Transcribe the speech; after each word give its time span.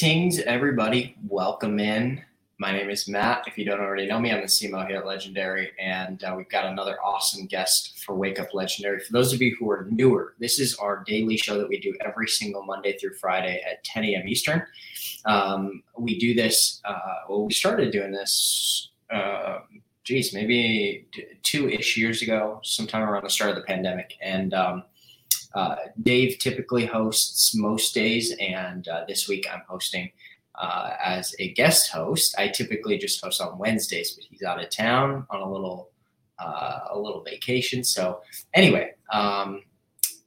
Greetings, 0.00 0.38
everybody. 0.38 1.16
Welcome 1.26 1.80
in. 1.80 2.22
My 2.58 2.70
name 2.70 2.88
is 2.88 3.08
Matt. 3.08 3.48
If 3.48 3.58
you 3.58 3.64
don't 3.64 3.80
already 3.80 4.06
know 4.06 4.20
me, 4.20 4.30
I'm 4.30 4.42
the 4.42 4.46
CMO 4.46 4.86
here 4.86 4.98
at 4.98 5.06
Legendary, 5.06 5.72
and 5.76 6.22
uh, 6.22 6.34
we've 6.36 6.48
got 6.48 6.66
another 6.66 7.02
awesome 7.02 7.46
guest 7.46 7.98
for 8.06 8.14
Wake 8.14 8.38
Up 8.38 8.54
Legendary. 8.54 9.00
For 9.00 9.12
those 9.12 9.32
of 9.32 9.42
you 9.42 9.56
who 9.58 9.68
are 9.68 9.88
newer, 9.90 10.34
this 10.38 10.60
is 10.60 10.76
our 10.76 11.02
daily 11.04 11.36
show 11.36 11.58
that 11.58 11.68
we 11.68 11.80
do 11.80 11.96
every 12.00 12.28
single 12.28 12.62
Monday 12.62 12.96
through 12.96 13.14
Friday 13.14 13.60
at 13.68 13.82
10 13.82 14.04
a.m. 14.04 14.28
Eastern. 14.28 14.62
Um, 15.24 15.82
we 15.98 16.16
do 16.16 16.32
this, 16.32 16.80
uh, 16.84 17.14
well, 17.28 17.46
we 17.46 17.52
started 17.52 17.90
doing 17.90 18.12
this, 18.12 18.90
uh, 19.10 19.58
geez, 20.04 20.32
maybe 20.32 21.08
two 21.42 21.68
ish 21.68 21.96
years 21.96 22.22
ago, 22.22 22.60
sometime 22.62 23.02
around 23.02 23.24
the 23.24 23.30
start 23.30 23.50
of 23.50 23.56
the 23.56 23.62
pandemic. 23.62 24.14
And 24.22 24.54
um, 24.54 24.84
uh, 25.58 25.76
Dave 26.00 26.38
typically 26.38 26.86
hosts 26.86 27.52
most 27.56 27.92
days, 27.92 28.32
and 28.38 28.86
uh, 28.86 29.04
this 29.08 29.28
week 29.28 29.44
I'm 29.52 29.62
hosting 29.68 30.08
uh, 30.54 30.90
as 31.04 31.34
a 31.40 31.52
guest 31.54 31.90
host. 31.90 32.36
I 32.38 32.46
typically 32.46 32.96
just 32.96 33.20
host 33.20 33.40
on 33.40 33.58
Wednesdays, 33.58 34.12
but 34.12 34.22
he's 34.30 34.44
out 34.44 34.62
of 34.62 34.70
town 34.70 35.26
on 35.30 35.40
a 35.40 35.50
little 35.50 35.90
uh, 36.38 36.82
a 36.92 36.98
little 36.98 37.24
vacation. 37.24 37.82
So 37.82 38.20
anyway, 38.54 38.92
um, 39.12 39.64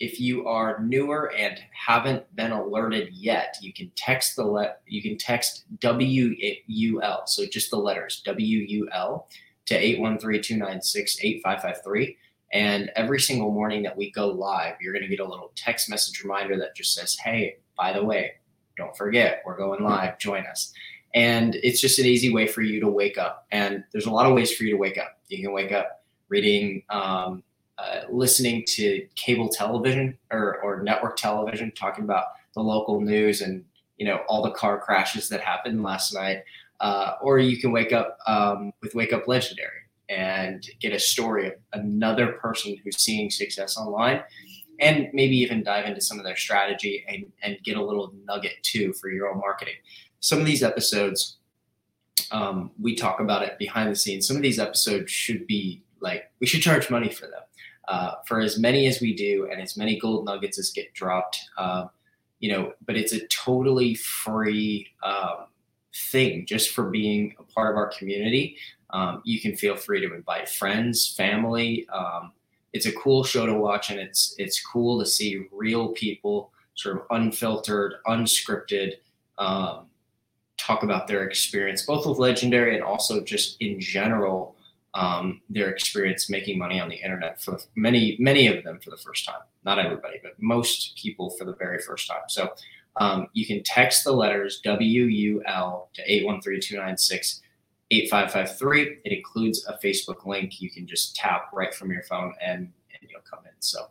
if 0.01 0.19
you 0.19 0.47
are 0.47 0.83
newer 0.83 1.31
and 1.31 1.61
haven't 1.71 2.25
been 2.35 2.51
alerted 2.51 3.13
yet, 3.13 3.55
you 3.61 3.71
can 3.71 3.89
text 3.95 4.35
the 4.35 4.43
let 4.43 4.81
you 4.85 5.01
can 5.01 5.17
text 5.17 5.63
WUL, 5.81 7.21
so 7.25 7.45
just 7.45 7.71
the 7.71 7.77
letters 7.77 8.21
WUL 8.27 9.29
to 9.67 9.81
813-296-8553 9.81 12.17
and 12.53 12.91
every 12.95 13.19
single 13.19 13.51
morning 13.51 13.83
that 13.83 13.95
we 13.95 14.11
go 14.11 14.27
live, 14.27 14.75
you're 14.81 14.93
going 14.93 15.03
to 15.03 15.09
get 15.09 15.19
a 15.19 15.27
little 15.27 15.51
text 15.55 15.89
message 15.89 16.21
reminder 16.23 16.57
that 16.57 16.75
just 16.75 16.93
says, 16.93 17.15
Hey, 17.17 17.57
by 17.77 17.93
the 17.93 18.03
way, 18.03 18.33
don't 18.77 18.95
forget, 18.95 19.41
we're 19.45 19.57
going 19.57 19.83
live, 19.83 20.19
join 20.19 20.45
us. 20.45 20.73
And 21.13 21.55
it's 21.55 21.81
just 21.81 21.99
an 21.99 22.05
easy 22.05 22.33
way 22.33 22.47
for 22.47 22.61
you 22.61 22.79
to 22.79 22.87
wake 22.87 23.17
up. 23.17 23.45
And 23.51 23.83
there's 23.91 24.05
a 24.05 24.11
lot 24.11 24.25
of 24.25 24.33
ways 24.33 24.53
for 24.53 24.63
you 24.63 24.71
to 24.71 24.77
wake 24.77 24.97
up. 24.97 25.19
You 25.27 25.43
can 25.43 25.53
wake 25.53 25.71
up 25.71 26.03
reading, 26.29 26.83
um, 26.89 27.43
uh, 27.77 28.01
listening 28.09 28.63
to 28.67 29.05
cable 29.15 29.49
television 29.49 30.17
or, 30.31 30.61
or 30.61 30.83
network 30.83 31.17
television, 31.17 31.71
talking 31.71 32.03
about 32.03 32.25
the 32.53 32.61
local 32.61 33.01
news 33.01 33.41
and 33.41 33.63
you 33.97 34.05
know 34.05 34.21
all 34.27 34.41
the 34.41 34.51
car 34.51 34.79
crashes 34.79 35.29
that 35.29 35.41
happened 35.41 35.83
last 35.83 36.13
night. 36.13 36.43
Uh, 36.79 37.15
or 37.21 37.37
you 37.37 37.59
can 37.59 37.71
wake 37.71 37.93
up 37.93 38.17
um, 38.25 38.73
with 38.81 38.95
Wake 38.95 39.13
Up 39.13 39.27
Legendary 39.27 39.80
and 40.11 40.67
get 40.81 40.91
a 40.91 40.99
story 40.99 41.47
of 41.47 41.53
another 41.71 42.33
person 42.33 42.75
who's 42.83 43.01
seeing 43.01 43.29
success 43.29 43.77
online 43.77 44.21
and 44.79 45.07
maybe 45.13 45.37
even 45.37 45.63
dive 45.63 45.85
into 45.85 46.01
some 46.01 46.19
of 46.19 46.25
their 46.25 46.35
strategy 46.35 47.05
and, 47.07 47.31
and 47.43 47.57
get 47.63 47.77
a 47.77 47.83
little 47.83 48.13
nugget 48.25 48.55
too 48.61 48.91
for 48.93 49.09
your 49.09 49.31
own 49.31 49.39
marketing. 49.39 49.75
Some 50.19 50.39
of 50.39 50.45
these 50.45 50.63
episodes, 50.63 51.37
um, 52.31 52.71
we 52.79 52.95
talk 52.95 53.21
about 53.21 53.43
it 53.43 53.57
behind 53.57 53.89
the 53.89 53.95
scenes. 53.95 54.27
Some 54.27 54.35
of 54.35 54.41
these 54.41 54.59
episodes 54.59 55.11
should 55.11 55.47
be 55.47 55.81
like, 56.01 56.31
we 56.41 56.47
should 56.47 56.61
charge 56.61 56.89
money 56.89 57.09
for 57.09 57.27
them. 57.27 57.41
Uh, 57.87 58.15
for 58.27 58.39
as 58.39 58.59
many 58.59 58.85
as 58.87 59.01
we 59.01 59.15
do 59.15 59.49
and 59.51 59.61
as 59.61 59.75
many 59.75 59.99
gold 59.99 60.25
nuggets 60.25 60.59
as 60.59 60.71
get 60.71 60.93
dropped, 60.93 61.39
uh, 61.57 61.85
you 62.39 62.51
know, 62.51 62.73
but 62.85 62.97
it's 62.97 63.13
a 63.13 63.25
totally 63.27 63.95
free 63.95 64.87
um, 65.03 65.45
thing 65.93 66.45
just 66.45 66.71
for 66.71 66.89
being 66.89 67.35
a 67.39 67.43
part 67.43 67.71
of 67.71 67.77
our 67.77 67.87
community 67.87 68.55
um, 68.93 69.21
you 69.23 69.39
can 69.39 69.55
feel 69.55 69.75
free 69.75 70.05
to 70.05 70.13
invite 70.13 70.49
friends, 70.49 71.13
family. 71.15 71.87
Um, 71.89 72.33
it's 72.73 72.85
a 72.85 72.91
cool 72.93 73.23
show 73.23 73.45
to 73.45 73.53
watch, 73.53 73.89
and 73.89 73.99
it's 73.99 74.35
it's 74.37 74.63
cool 74.63 74.99
to 74.99 75.05
see 75.05 75.47
real 75.51 75.89
people, 75.89 76.51
sort 76.75 76.97
of 76.97 77.03
unfiltered, 77.09 77.95
unscripted, 78.07 78.93
um, 79.37 79.87
talk 80.57 80.83
about 80.83 81.07
their 81.07 81.23
experience, 81.25 81.85
both 81.85 82.05
with 82.05 82.17
Legendary 82.17 82.75
and 82.75 82.83
also 82.83 83.23
just 83.23 83.57
in 83.61 83.79
general, 83.79 84.55
um, 84.93 85.41
their 85.49 85.69
experience 85.69 86.29
making 86.29 86.57
money 86.57 86.79
on 86.79 86.89
the 86.89 86.95
internet 86.95 87.41
for 87.41 87.59
many 87.75 88.17
many 88.19 88.47
of 88.47 88.63
them 88.63 88.79
for 88.79 88.89
the 88.89 88.97
first 88.97 89.25
time. 89.25 89.41
Not 89.63 89.79
everybody, 89.79 90.19
but 90.21 90.33
most 90.39 90.97
people 90.97 91.29
for 91.31 91.45
the 91.45 91.55
very 91.55 91.79
first 91.79 92.07
time. 92.07 92.23
So. 92.27 92.53
Um, 92.97 93.27
you 93.33 93.45
can 93.45 93.63
text 93.63 94.03
the 94.03 94.11
letters 94.11 94.61
WUL 94.65 95.89
to 95.93 96.01
813 96.05 96.59
296 96.61 97.41
8553. 97.91 98.97
It 99.03 99.11
includes 99.11 99.65
a 99.67 99.77
Facebook 99.85 100.25
link. 100.25 100.61
You 100.61 100.69
can 100.69 100.87
just 100.87 101.15
tap 101.15 101.49
right 101.53 101.73
from 101.73 101.91
your 101.91 102.03
phone 102.03 102.33
and, 102.41 102.59
and 102.59 103.09
you'll 103.09 103.21
come 103.29 103.45
in. 103.45 103.51
So 103.59 103.87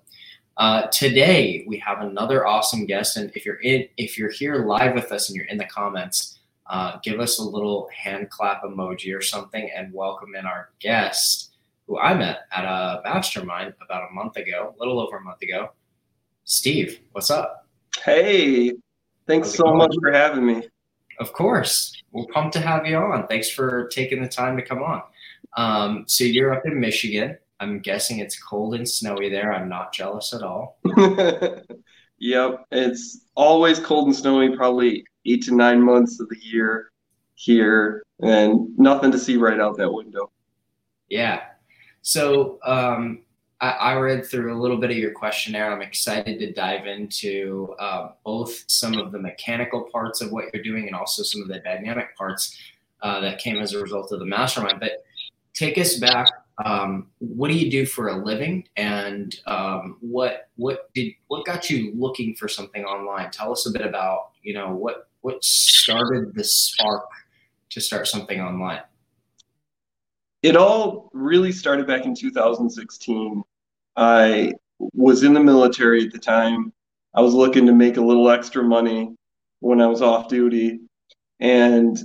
uh, 0.56 0.87
today 0.87 1.65
we 1.66 1.78
have 1.78 2.00
another 2.00 2.47
awesome 2.47 2.87
guest. 2.87 3.16
And 3.16 3.31
if 3.34 3.44
you're 3.44 3.60
in, 3.60 3.87
if 3.97 4.19
you're 4.19 4.31
here 4.31 4.65
live 4.65 4.94
with 4.94 5.12
us 5.12 5.28
and 5.28 5.37
you're 5.37 5.47
in 5.47 5.59
the 5.59 5.66
comments, 5.66 6.39
uh, 6.66 6.99
give 7.03 7.21
us 7.21 7.39
a 7.39 7.43
little 7.43 7.89
hand 7.94 8.31
clap 8.31 8.62
emoji 8.62 9.16
or 9.16 9.21
something 9.21 9.71
and 9.75 9.93
welcome 9.93 10.34
in 10.34 10.47
our 10.47 10.71
guest 10.78 11.50
who 11.87 11.99
I 11.99 12.15
met 12.15 12.43
at 12.53 12.65
a 12.65 13.00
mastermind 13.05 13.75
about 13.84 14.09
a 14.09 14.15
month 14.15 14.37
ago, 14.37 14.75
a 14.75 14.78
little 14.78 15.00
over 15.00 15.16
a 15.16 15.21
month 15.21 15.43
ago. 15.43 15.71
Steve, 16.44 17.00
what's 17.10 17.31
up? 17.31 17.66
Hey, 18.05 18.72
thanks 19.30 19.54
so 19.54 19.74
much 19.74 19.94
for 20.00 20.12
having 20.12 20.44
me. 20.44 20.68
Of 21.20 21.32
course. 21.32 22.02
We're 22.12 22.26
pumped 22.32 22.54
to 22.54 22.60
have 22.60 22.86
you 22.86 22.96
on. 22.96 23.26
Thanks 23.28 23.50
for 23.50 23.88
taking 23.88 24.20
the 24.22 24.28
time 24.28 24.56
to 24.56 24.62
come 24.62 24.82
on. 24.82 25.02
Um, 25.56 26.04
so 26.06 26.24
you're 26.24 26.52
up 26.52 26.66
in 26.66 26.80
Michigan. 26.80 27.38
I'm 27.60 27.78
guessing 27.78 28.18
it's 28.18 28.42
cold 28.42 28.74
and 28.74 28.88
snowy 28.88 29.28
there. 29.28 29.52
I'm 29.52 29.68
not 29.68 29.92
jealous 29.92 30.32
at 30.34 30.42
all. 30.42 30.78
yep. 32.18 32.64
It's 32.72 33.26
always 33.34 33.78
cold 33.78 34.08
and 34.08 34.16
snowy, 34.16 34.56
probably 34.56 35.04
eight 35.26 35.44
to 35.44 35.54
nine 35.54 35.80
months 35.80 36.18
of 36.20 36.28
the 36.28 36.38
year 36.41 36.91
here, 37.34 38.02
and 38.20 38.76
nothing 38.78 39.12
to 39.12 39.18
see 39.18 39.36
right 39.36 39.60
out 39.60 39.76
that 39.76 39.92
window. 39.92 40.30
Yeah. 41.08 41.42
So 42.02 42.58
um, 42.64 43.22
I, 43.60 43.71
I, 43.71 43.94
read 43.94 44.26
through 44.26 44.56
a 44.56 44.60
little 44.60 44.78
bit 44.78 44.91
of 44.91 44.97
your 44.97 45.12
questionnaire. 45.12 45.71
I'm 45.71 45.82
excited 45.82 46.38
to 46.38 46.53
dive 46.53 46.87
into 46.87 47.75
uh, 47.78 48.12
both 48.25 48.65
some 48.69 48.94
of 48.98 49.12
the 49.12 49.19
mechanical 49.19 49.82
parts 49.93 50.21
of 50.21 50.32
what 50.32 50.47
you're 50.53 50.62
doing 50.62 50.87
and 50.87 50.97
also 50.97 51.22
some 51.22 51.43
of 51.43 51.48
the 51.48 51.59
dynamic 51.60 52.16
parts 52.16 52.59
uh, 53.03 53.21
that 53.21 53.38
came 53.38 53.59
as 53.59 53.75
a 53.75 53.81
result 53.81 54.12
of 54.12 54.19
the 54.19 54.25
mastermind. 54.25 54.81
But 54.81 55.04
take 55.53 55.76
us 55.78 55.97
back. 55.97 56.28
Um, 56.65 57.09
what 57.19 57.48
do 57.48 57.54
you 57.54 57.71
do 57.71 57.87
for 57.87 58.09
a 58.09 58.22
living, 58.22 58.69
and 58.76 59.34
um, 59.47 59.97
what 60.00 60.48
what 60.56 60.92
did 60.94 61.12
what 61.28 61.47
got 61.47 61.71
you 61.71 61.92
looking 61.97 62.34
for 62.34 62.48
something 62.48 62.84
online? 62.84 63.31
Tell 63.31 63.53
us 63.53 63.66
a 63.66 63.71
bit 63.71 63.82
about 63.82 64.32
you 64.42 64.53
know 64.54 64.75
what 64.75 65.09
what 65.22 65.42
started 65.42 66.34
the 66.34 66.44
spark 66.44 67.09
to 67.71 67.81
start 67.81 68.09
something 68.09 68.41
online 68.41 68.81
it 70.42 70.56
all 70.56 71.10
really 71.12 71.53
started 71.53 71.87
back 71.87 72.04
in 72.04 72.15
2016 72.15 73.42
I 74.00 74.55
was 74.78 75.22
in 75.22 75.34
the 75.34 75.41
military 75.41 76.06
at 76.06 76.12
the 76.12 76.19
time. 76.19 76.72
I 77.15 77.21
was 77.21 77.34
looking 77.34 77.66
to 77.66 77.72
make 77.72 77.99
a 77.99 78.00
little 78.00 78.31
extra 78.31 78.65
money 78.65 79.15
when 79.61 79.81
I 79.81 79.87
was 79.87 80.00
off 80.00 80.28
duty. 80.28 80.81
And 81.38 81.99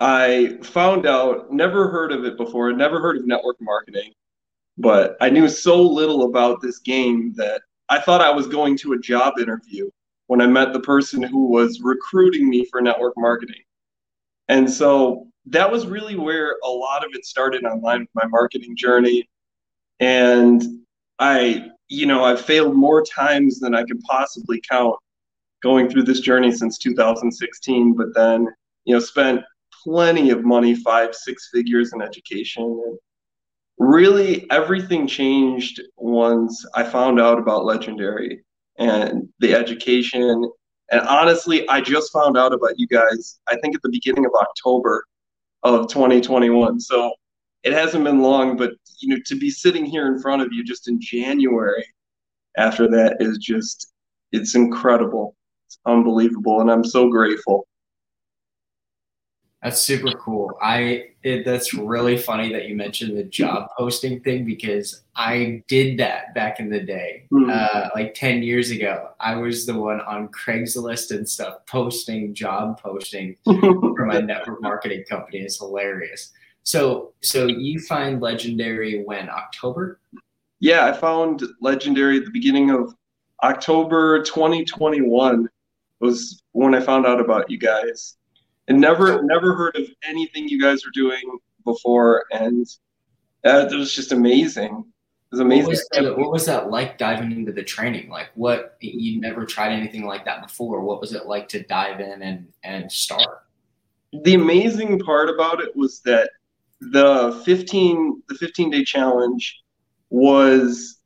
I 0.00 0.58
found 0.62 1.06
out, 1.06 1.52
never 1.52 1.88
heard 1.88 2.10
of 2.10 2.24
it 2.24 2.38
before, 2.38 2.72
never 2.72 3.00
heard 3.00 3.18
of 3.18 3.26
network 3.26 3.56
marketing, 3.60 4.12
but 4.78 5.16
I 5.20 5.28
knew 5.28 5.46
so 5.48 5.80
little 5.80 6.24
about 6.24 6.62
this 6.62 6.78
game 6.78 7.34
that 7.36 7.60
I 7.88 8.00
thought 8.00 8.22
I 8.22 8.30
was 8.30 8.46
going 8.46 8.76
to 8.78 8.94
a 8.94 8.98
job 8.98 9.38
interview 9.38 9.90
when 10.28 10.40
I 10.40 10.46
met 10.46 10.72
the 10.72 10.80
person 10.80 11.22
who 11.22 11.48
was 11.48 11.80
recruiting 11.82 12.48
me 12.48 12.64
for 12.64 12.80
network 12.80 13.12
marketing. 13.18 13.62
And 14.48 14.68
so 14.68 15.28
that 15.46 15.70
was 15.70 15.86
really 15.86 16.16
where 16.16 16.56
a 16.64 16.68
lot 16.68 17.04
of 17.04 17.10
it 17.12 17.26
started 17.26 17.64
online 17.64 18.00
with 18.00 18.08
my 18.14 18.26
marketing 18.26 18.74
journey. 18.74 19.28
And 20.00 20.81
I, 21.22 21.68
you 21.88 22.06
know, 22.06 22.24
I've 22.24 22.40
failed 22.40 22.74
more 22.74 23.00
times 23.00 23.60
than 23.60 23.76
I 23.76 23.84
could 23.84 24.00
possibly 24.00 24.60
count 24.68 24.96
going 25.62 25.88
through 25.88 26.02
this 26.02 26.18
journey 26.18 26.50
since 26.50 26.78
2016, 26.78 27.94
but 27.94 28.08
then, 28.12 28.48
you 28.86 28.94
know, 28.94 28.98
spent 28.98 29.42
plenty 29.84 30.30
of 30.30 30.44
money, 30.44 30.74
five, 30.74 31.14
six 31.14 31.48
figures 31.52 31.92
in 31.92 32.02
education. 32.02 32.64
And 32.64 32.98
really 33.78 34.50
everything 34.50 35.06
changed 35.06 35.80
once 35.96 36.66
I 36.74 36.82
found 36.82 37.20
out 37.20 37.38
about 37.38 37.64
Legendary 37.64 38.44
and 38.80 39.28
the 39.38 39.54
education. 39.54 40.50
And 40.90 41.00
honestly, 41.02 41.68
I 41.68 41.82
just 41.82 42.12
found 42.12 42.36
out 42.36 42.52
about 42.52 42.80
you 42.80 42.88
guys, 42.88 43.38
I 43.46 43.56
think 43.58 43.76
at 43.76 43.82
the 43.82 43.90
beginning 43.90 44.26
of 44.26 44.32
October 44.34 45.04
of 45.62 45.86
2021. 45.86 46.80
So 46.80 47.12
it 47.62 47.72
hasn't 47.72 48.04
been 48.04 48.20
long, 48.20 48.56
but 48.56 48.72
you 48.98 49.08
know, 49.08 49.22
to 49.26 49.36
be 49.36 49.50
sitting 49.50 49.84
here 49.84 50.06
in 50.06 50.20
front 50.20 50.42
of 50.42 50.52
you 50.52 50.64
just 50.64 50.88
in 50.88 51.00
January 51.00 51.84
after 52.56 52.88
that 52.88 53.16
is 53.20 53.38
just 53.38 53.92
it's 54.32 54.54
incredible. 54.54 55.36
It's 55.66 55.78
unbelievable 55.86 56.60
and 56.60 56.70
I'm 56.70 56.84
so 56.84 57.08
grateful. 57.08 57.66
That's 59.62 59.80
super 59.80 60.12
cool. 60.18 60.58
I 60.60 61.10
it, 61.22 61.44
that's 61.44 61.72
really 61.72 62.16
funny 62.16 62.52
that 62.52 62.66
you 62.66 62.74
mentioned 62.74 63.16
the 63.16 63.22
job 63.22 63.68
posting 63.78 64.20
thing 64.20 64.44
because 64.44 65.02
I 65.14 65.62
did 65.68 66.00
that 66.00 66.34
back 66.34 66.58
in 66.58 66.68
the 66.68 66.80
day, 66.80 67.28
mm-hmm. 67.32 67.48
uh, 67.48 67.90
like 67.94 68.14
ten 68.14 68.42
years 68.42 68.72
ago. 68.72 69.10
I 69.20 69.36
was 69.36 69.64
the 69.64 69.74
one 69.74 70.00
on 70.00 70.28
Craigslist 70.28 71.12
and 71.12 71.28
stuff 71.28 71.58
posting 71.66 72.34
job 72.34 72.80
posting 72.80 73.36
for 73.44 74.04
my 74.04 74.20
network 74.20 74.60
marketing 74.60 75.04
company. 75.08 75.38
It's 75.38 75.58
hilarious. 75.58 76.32
So 76.64 77.12
so 77.22 77.46
you 77.46 77.80
find 77.80 78.20
Legendary 78.20 79.02
when 79.04 79.28
October? 79.28 80.00
Yeah, 80.60 80.86
I 80.86 80.92
found 80.92 81.42
Legendary 81.60 82.18
at 82.18 82.24
the 82.24 82.30
beginning 82.30 82.70
of 82.70 82.94
October 83.42 84.22
2021 84.22 85.48
was 86.00 86.42
when 86.52 86.74
I 86.74 86.80
found 86.80 87.06
out 87.06 87.20
about 87.20 87.50
you 87.50 87.58
guys 87.58 88.16
and 88.68 88.80
never 88.80 89.22
never 89.22 89.54
heard 89.54 89.76
of 89.76 89.86
anything 90.04 90.48
you 90.48 90.60
guys 90.60 90.84
were 90.84 90.92
doing 90.92 91.38
before, 91.64 92.24
and 92.32 92.66
it 93.44 93.76
was 93.76 93.94
just 93.94 94.12
amazing. 94.12 94.84
It 94.84 95.36
was 95.36 95.40
amazing. 95.40 95.64
What 95.64 95.70
was, 95.70 95.88
that, 95.92 96.18
what 96.18 96.32
was, 96.32 96.46
that, 96.46 96.70
like 96.70 96.98
diving 96.98 97.32
into 97.32 97.52
the 97.52 97.62
training? 97.62 98.10
Like, 98.10 98.28
what 98.34 98.76
you 98.80 99.20
never 99.20 99.46
tried 99.46 99.72
anything 99.72 100.04
like 100.04 100.24
that 100.26 100.42
before? 100.42 100.82
What 100.82 101.00
was 101.00 101.14
it 101.14 101.26
like 101.26 101.48
to 101.48 101.62
dive 101.64 102.00
in 102.00 102.22
and 102.22 102.48
and 102.62 102.90
start? 102.92 103.44
The 104.12 104.34
amazing 104.34 104.98
part 104.98 105.30
about 105.30 105.60
it 105.60 105.74
was 105.74 106.00
that 106.00 106.30
the 106.90 107.40
15 107.44 108.22
the 108.28 108.34
15 108.34 108.70
day 108.70 108.84
challenge 108.84 109.62
was 110.10 110.98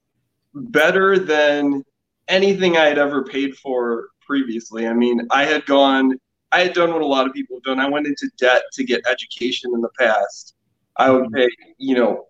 better 0.55 1.19
than 1.19 1.85
anything 2.29 2.77
I 2.77 2.87
had 2.87 2.99
ever 2.99 3.25
paid 3.25 3.57
for 3.57 4.09
previously. 4.21 4.87
I 4.87 4.95
mean, 4.95 5.27
I 5.31 5.45
had 5.45 5.67
gone 5.67 6.19
I 6.53 6.61
had 6.61 6.73
done 6.73 6.93
what 6.93 7.03
a 7.03 7.07
lot 7.07 7.27
of 7.27 7.35
people 7.35 7.57
have 7.57 7.65
done. 7.65 7.81
I 7.81 7.89
went 7.89 8.07
into 8.07 8.31
debt 8.39 8.63
to 8.75 8.85
get 8.85 9.07
education 9.07 9.73
in 9.75 9.81
the 9.81 9.91
past. 9.99 10.55
I 10.97 11.11
would 11.11 11.31
pay, 11.33 11.49
you 11.77 11.95
know, 11.95 12.27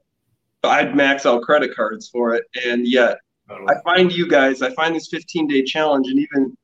I'd 0.64 0.96
max 0.96 1.26
out 1.26 1.42
credit 1.42 1.76
cards 1.76 2.08
for 2.08 2.34
it. 2.34 2.44
And 2.64 2.88
yet 2.88 3.18
I 3.48 3.74
find 3.84 4.10
you 4.10 4.26
guys, 4.26 4.62
I 4.62 4.74
find 4.74 4.96
this 4.96 5.08
15 5.08 5.46
day 5.46 5.62
challenge, 5.62 6.08
and 6.08 6.18
even 6.18 6.56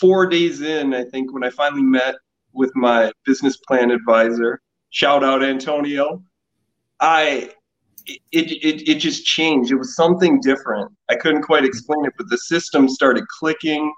four 0.00 0.26
days 0.26 0.62
in, 0.62 0.94
I 0.94 1.04
think 1.04 1.32
when 1.32 1.44
I 1.44 1.50
finally 1.50 1.82
met 1.82 2.14
with 2.52 2.74
my 2.74 3.12
business 3.26 3.58
plan 3.58 3.90
advisor, 3.90 4.62
shout 4.92 5.24
out 5.24 5.42
Antonio, 5.42 6.22
I 7.00 7.50
it, 8.06 8.18
it, 8.32 8.88
it 8.88 8.98
just 8.98 9.24
changed. 9.24 9.70
It 9.70 9.76
was 9.76 9.96
something 9.96 10.40
different. 10.40 10.90
I 11.08 11.16
couldn't 11.16 11.42
quite 11.42 11.64
explain 11.64 12.04
it, 12.04 12.12
but 12.16 12.28
the 12.28 12.38
system 12.38 12.88
started 12.88 13.24
clicking 13.28 13.92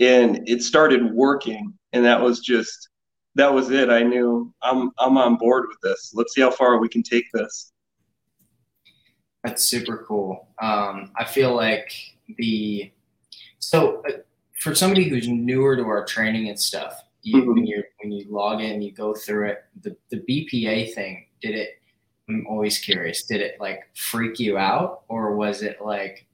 and 0.00 0.48
it 0.48 0.62
started 0.62 1.12
working. 1.12 1.72
And 1.92 2.04
that 2.04 2.20
was 2.20 2.40
just 2.40 2.88
that 3.36 3.52
was 3.52 3.70
it. 3.70 3.90
I 3.90 4.02
knew 4.02 4.52
i'm 4.62 4.90
i'm 4.98 5.18
on 5.18 5.36
board 5.36 5.66
with 5.68 5.78
this. 5.82 6.12
Let's 6.14 6.34
see 6.34 6.40
how 6.40 6.50
far 6.50 6.78
we 6.78 6.88
can 6.88 7.02
take 7.02 7.24
this. 7.32 7.72
That's 9.42 9.64
super 9.64 10.04
cool. 10.06 10.48
Um, 10.62 11.12
i 11.16 11.24
feel 11.24 11.54
like 11.54 11.92
the 12.38 12.90
so 13.58 14.02
uh, 14.08 14.18
for 14.60 14.74
somebody 14.74 15.08
who's 15.08 15.28
newer 15.28 15.76
to 15.76 15.84
our 15.84 16.04
training 16.04 16.48
and 16.48 16.58
stuff 16.58 17.04
you, 17.24 17.38
mm-hmm. 17.38 17.52
when 17.52 17.66
you 17.66 17.82
when 18.00 18.12
you 18.12 18.26
log 18.30 18.60
in 18.60 18.82
you 18.82 18.92
go 18.92 19.14
through 19.14 19.48
it 19.48 19.64
the, 19.82 19.96
the 20.10 20.20
bpa 20.28 20.92
thing 20.94 21.26
did 21.40 21.54
it 21.54 21.80
i'm 22.28 22.46
always 22.48 22.78
curious 22.78 23.24
did 23.24 23.40
it 23.40 23.56
like 23.60 23.88
freak 23.94 24.38
you 24.38 24.56
out 24.58 25.02
or 25.08 25.36
was 25.36 25.62
it 25.62 25.78
like 25.82 26.26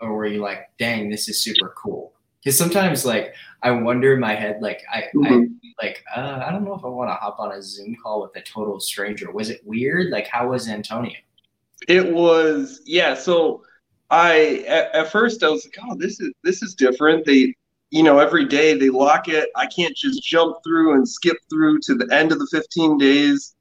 or 0.00 0.14
were 0.14 0.26
you 0.26 0.40
like 0.40 0.70
dang 0.78 1.08
this 1.10 1.28
is 1.28 1.42
super 1.42 1.74
cool 1.76 2.12
because 2.42 2.56
sometimes 2.56 3.04
like 3.04 3.34
I 3.62 3.70
wonder 3.70 4.14
in 4.14 4.20
my 4.20 4.34
head 4.34 4.60
like 4.60 4.82
I, 4.92 5.04
mm-hmm. 5.14 5.24
I 5.26 5.84
like 5.84 6.04
uh, 6.16 6.42
I 6.46 6.50
don't 6.50 6.64
know 6.64 6.74
if 6.74 6.84
I 6.84 6.88
want 6.88 7.10
to 7.10 7.14
hop 7.14 7.38
on 7.38 7.52
a 7.52 7.62
Zoom 7.62 7.96
call 8.02 8.22
with 8.22 8.34
a 8.36 8.42
total 8.42 8.80
stranger. 8.80 9.30
Was 9.30 9.50
it 9.50 9.60
weird? 9.64 10.10
Like 10.10 10.26
how 10.26 10.48
was 10.48 10.68
Antonio? 10.68 11.16
It 11.88 12.12
was 12.12 12.80
yeah. 12.84 13.14
So 13.14 13.62
I 14.10 14.64
at, 14.66 14.94
at 14.94 15.12
first 15.12 15.42
I 15.42 15.48
was 15.48 15.64
like, 15.64 15.76
oh, 15.82 15.96
this 15.96 16.20
is 16.20 16.32
this 16.42 16.62
is 16.62 16.74
different. 16.74 17.26
They 17.26 17.54
you 17.90 18.02
know 18.02 18.18
every 18.18 18.44
day 18.44 18.74
they 18.74 18.90
lock 18.90 19.28
it. 19.28 19.50
I 19.56 19.66
can't 19.66 19.96
just 19.96 20.22
jump 20.22 20.58
through 20.64 20.94
and 20.94 21.08
skip 21.08 21.36
through 21.48 21.80
to 21.80 21.94
the 21.94 22.08
end 22.14 22.32
of 22.32 22.38
the 22.38 22.48
15 22.50 22.98
days. 22.98 23.54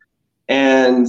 And 0.48 1.08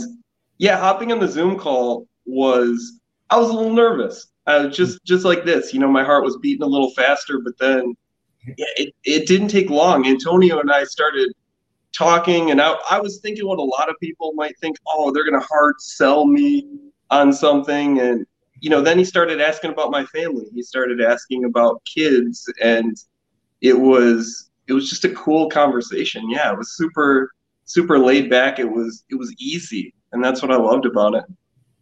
yeah, 0.58 0.78
hopping 0.78 1.12
on 1.12 1.20
the 1.20 1.28
Zoom 1.28 1.58
call 1.58 2.06
was 2.26 3.00
I 3.30 3.38
was 3.38 3.50
a 3.50 3.52
little 3.52 3.72
nervous 3.72 4.30
uh, 4.50 4.68
just 4.68 5.04
just 5.04 5.24
like 5.24 5.44
this. 5.44 5.72
You 5.72 5.80
know, 5.80 5.88
my 5.88 6.04
heart 6.04 6.24
was 6.24 6.36
beating 6.38 6.62
a 6.62 6.66
little 6.66 6.90
faster, 6.90 7.40
but 7.40 7.56
then 7.58 7.94
yeah, 8.56 8.66
it, 8.76 8.94
it 9.04 9.26
didn't 9.26 9.48
take 9.48 9.70
long. 9.70 10.06
Antonio 10.06 10.60
and 10.60 10.72
I 10.72 10.84
started 10.84 11.32
talking, 11.96 12.50
and 12.50 12.60
I, 12.60 12.74
I 12.90 13.00
was 13.00 13.20
thinking 13.20 13.46
what 13.46 13.58
a 13.58 13.62
lot 13.62 13.88
of 13.88 13.96
people 14.00 14.32
might 14.34 14.58
think. 14.58 14.76
Oh, 14.88 15.12
they're 15.12 15.24
gonna 15.24 15.44
hard 15.44 15.80
sell 15.80 16.26
me 16.26 16.66
on 17.10 17.32
something, 17.32 18.00
and 18.00 18.26
you 18.60 18.70
know, 18.70 18.80
then 18.80 18.98
he 18.98 19.04
started 19.04 19.40
asking 19.40 19.70
about 19.70 19.90
my 19.90 20.04
family. 20.06 20.46
He 20.54 20.62
started 20.62 21.00
asking 21.00 21.44
about 21.44 21.82
kids, 21.84 22.50
and 22.62 22.96
it 23.60 23.78
was 23.78 24.50
it 24.66 24.72
was 24.72 24.88
just 24.88 25.04
a 25.04 25.10
cool 25.14 25.48
conversation. 25.48 26.30
Yeah, 26.30 26.52
it 26.52 26.58
was 26.58 26.76
super 26.76 27.32
super 27.64 27.98
laid 27.98 28.30
back. 28.30 28.58
It 28.58 28.70
was 28.70 29.04
it 29.10 29.16
was 29.16 29.34
easy, 29.38 29.94
and 30.12 30.22
that's 30.22 30.42
what 30.42 30.50
I 30.50 30.56
loved 30.56 30.86
about 30.86 31.14
it. 31.14 31.24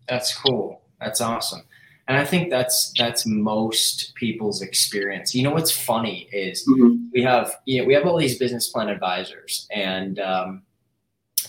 That's 0.08 0.34
cool. 0.34 0.82
That's 1.00 1.20
awesome 1.20 1.62
and 2.08 2.16
I 2.16 2.24
think 2.24 2.48
that's 2.48 2.92
that's 2.96 3.26
most 3.26 4.14
people's 4.14 4.62
experience. 4.62 5.34
You 5.34 5.42
know 5.42 5.50
what's 5.50 5.70
funny 5.70 6.26
is 6.32 6.66
mm-hmm. 6.66 7.04
we 7.12 7.22
have 7.22 7.54
you 7.66 7.80
know 7.80 7.86
we 7.86 7.92
have 7.94 8.06
all 8.06 8.16
these 8.16 8.38
business 8.38 8.68
plan 8.68 8.88
advisors 8.88 9.68
and 9.70 10.18
um, 10.18 10.62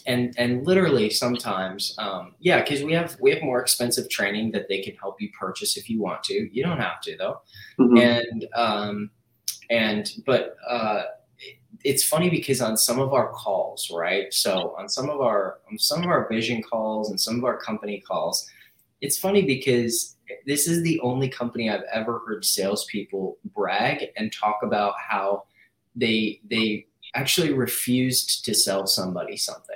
and 0.06 0.34
and 0.38 0.66
literally 0.66 1.10
sometimes 1.10 1.96
um, 1.98 2.36
yeah 2.40 2.62
because 2.62 2.84
we 2.84 2.94
have 2.94 3.18
we 3.20 3.32
have 3.32 3.42
more 3.42 3.62
expensive 3.62 4.10
training 4.10 4.52
that 4.52 4.68
they 4.68 4.82
can 4.82 4.96
help 4.96 5.22
you 5.22 5.30
purchase 5.38 5.78
if 5.78 5.90
you 5.90 6.02
want 6.02 6.24
to. 6.24 6.50
You 6.56 6.64
don't 6.64 6.80
have 6.80 7.02
to 7.02 7.18
though, 7.18 7.42
mm-hmm. 7.80 7.98
and 7.98 8.48
um, 8.56 9.10
and 9.70 10.12
but 10.26 10.56
uh, 10.68 11.04
it's 11.84 12.04
funny 12.04 12.30
because 12.30 12.62
on 12.62 12.78
some 12.78 13.00
of 13.00 13.14
our 13.14 13.32
calls, 13.32 13.92
right? 13.94 14.34
So 14.34 14.76
on 14.78 14.90
some 14.90 15.10
of 15.10 15.22
our 15.22 15.60
on 15.72 15.78
some 15.78 16.04
of 16.04 16.10
our 16.10 16.28
vision 16.30 16.62
calls 16.62 17.10
and 17.10 17.20
some 17.20 17.38
of 17.38 17.44
our 17.44 17.58
company 17.58 18.02
calls, 18.02 18.50
it's 19.02 19.18
funny 19.18 19.44
because 19.44 20.18
this 20.46 20.68
is 20.68 20.84
the 20.84 21.00
only 21.02 21.30
company 21.30 21.70
I've 21.70 21.84
ever 21.92 22.22
heard 22.26 22.46
salespeople 22.46 23.38
brag 23.54 24.08
and 24.18 24.32
talk 24.32 24.60
about 24.64 24.94
how 25.00 25.44
they 25.96 26.42
they 26.50 26.86
actually 27.16 27.54
refused 27.54 28.46
to 28.46 28.54
sell 28.54 28.86
somebody 28.86 29.38
something. 29.38 29.76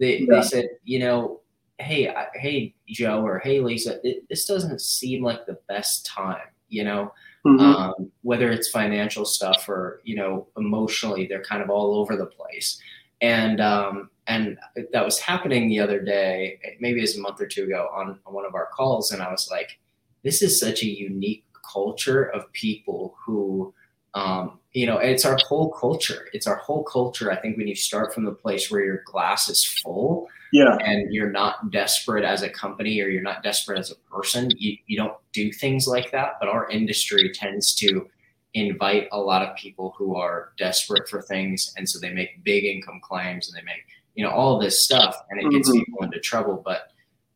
They 0.00 0.20
yeah. 0.20 0.26
they 0.30 0.42
said, 0.42 0.68
you 0.84 0.98
know, 0.98 1.40
hey, 1.78 2.08
I, 2.08 2.26
hey 2.34 2.74
Joe 2.88 3.24
or 3.24 3.38
hey 3.38 3.60
Lisa, 3.60 4.00
it, 4.02 4.24
this 4.28 4.46
doesn't 4.46 4.80
seem 4.80 5.22
like 5.22 5.46
the 5.46 5.58
best 5.68 6.06
time. 6.06 6.48
You 6.68 6.84
know, 6.84 7.12
mm-hmm. 7.46 7.60
um, 7.60 8.12
whether 8.22 8.50
it's 8.50 8.70
financial 8.70 9.24
stuff 9.24 9.68
or 9.68 10.00
you 10.04 10.16
know 10.16 10.48
emotionally, 10.56 11.26
they're 11.26 11.44
kind 11.44 11.62
of 11.62 11.70
all 11.70 11.94
over 11.94 12.16
the 12.16 12.26
place. 12.26 12.80
And 13.20 13.60
um, 13.60 14.10
and 14.26 14.58
that 14.92 15.04
was 15.04 15.18
happening 15.18 15.68
the 15.68 15.80
other 15.80 16.00
day, 16.00 16.58
maybe 16.78 17.00
it 17.00 17.02
was 17.02 17.18
a 17.18 17.20
month 17.20 17.40
or 17.40 17.46
two 17.46 17.64
ago 17.64 17.88
on, 17.92 18.18
on 18.24 18.32
one 18.32 18.46
of 18.46 18.54
our 18.54 18.68
calls, 18.72 19.10
and 19.10 19.20
I 19.20 19.30
was 19.30 19.48
like, 19.50 19.78
this 20.22 20.40
is 20.40 20.58
such 20.58 20.82
a 20.82 20.86
unique 20.86 21.44
culture 21.72 22.24
of 22.24 22.50
people 22.52 23.16
who 23.24 23.74
um, 24.14 24.58
you 24.72 24.86
know 24.86 24.98
it's 24.98 25.24
our 25.24 25.38
whole 25.46 25.70
culture. 25.70 26.28
It's 26.32 26.46
our 26.46 26.56
whole 26.56 26.84
culture 26.84 27.30
i 27.30 27.36
think 27.36 27.56
when 27.56 27.68
you 27.68 27.74
start 27.74 28.14
from 28.14 28.24
the 28.24 28.32
place 28.32 28.70
where 28.70 28.84
your 28.84 29.02
glass 29.04 29.48
is 29.48 29.64
full 29.64 30.28
yeah. 30.52 30.76
and 30.80 31.12
you're 31.12 31.30
not 31.30 31.70
desperate 31.70 32.24
as 32.24 32.42
a 32.42 32.50
company 32.50 33.00
or 33.00 33.08
you're 33.08 33.22
not 33.22 33.42
desperate 33.42 33.78
as 33.78 33.90
a 33.90 33.96
person 34.10 34.50
you, 34.56 34.76
you 34.86 34.96
don't 34.96 35.14
do 35.32 35.52
things 35.52 35.86
like 35.86 36.10
that. 36.12 36.34
But 36.40 36.48
our 36.48 36.68
industry 36.70 37.30
tends 37.32 37.74
to 37.76 38.08
invite 38.54 39.08
a 39.12 39.18
lot 39.18 39.42
of 39.42 39.56
people 39.56 39.94
who 39.96 40.16
are 40.16 40.52
desperate 40.58 41.08
for 41.08 41.22
things. 41.22 41.72
And 41.76 41.88
so 41.88 41.98
they 42.00 42.12
make 42.12 42.42
big 42.42 42.64
income 42.64 43.00
claims 43.02 43.48
and 43.48 43.56
they 43.56 43.64
make 43.64 43.84
you 44.14 44.24
know 44.24 44.30
all 44.30 44.58
this 44.58 44.84
stuff 44.84 45.16
and 45.30 45.40
it 45.40 45.50
gets 45.50 45.68
mm-hmm. 45.68 45.78
people 45.78 46.02
into 46.02 46.20
trouble. 46.20 46.62
But 46.64 46.88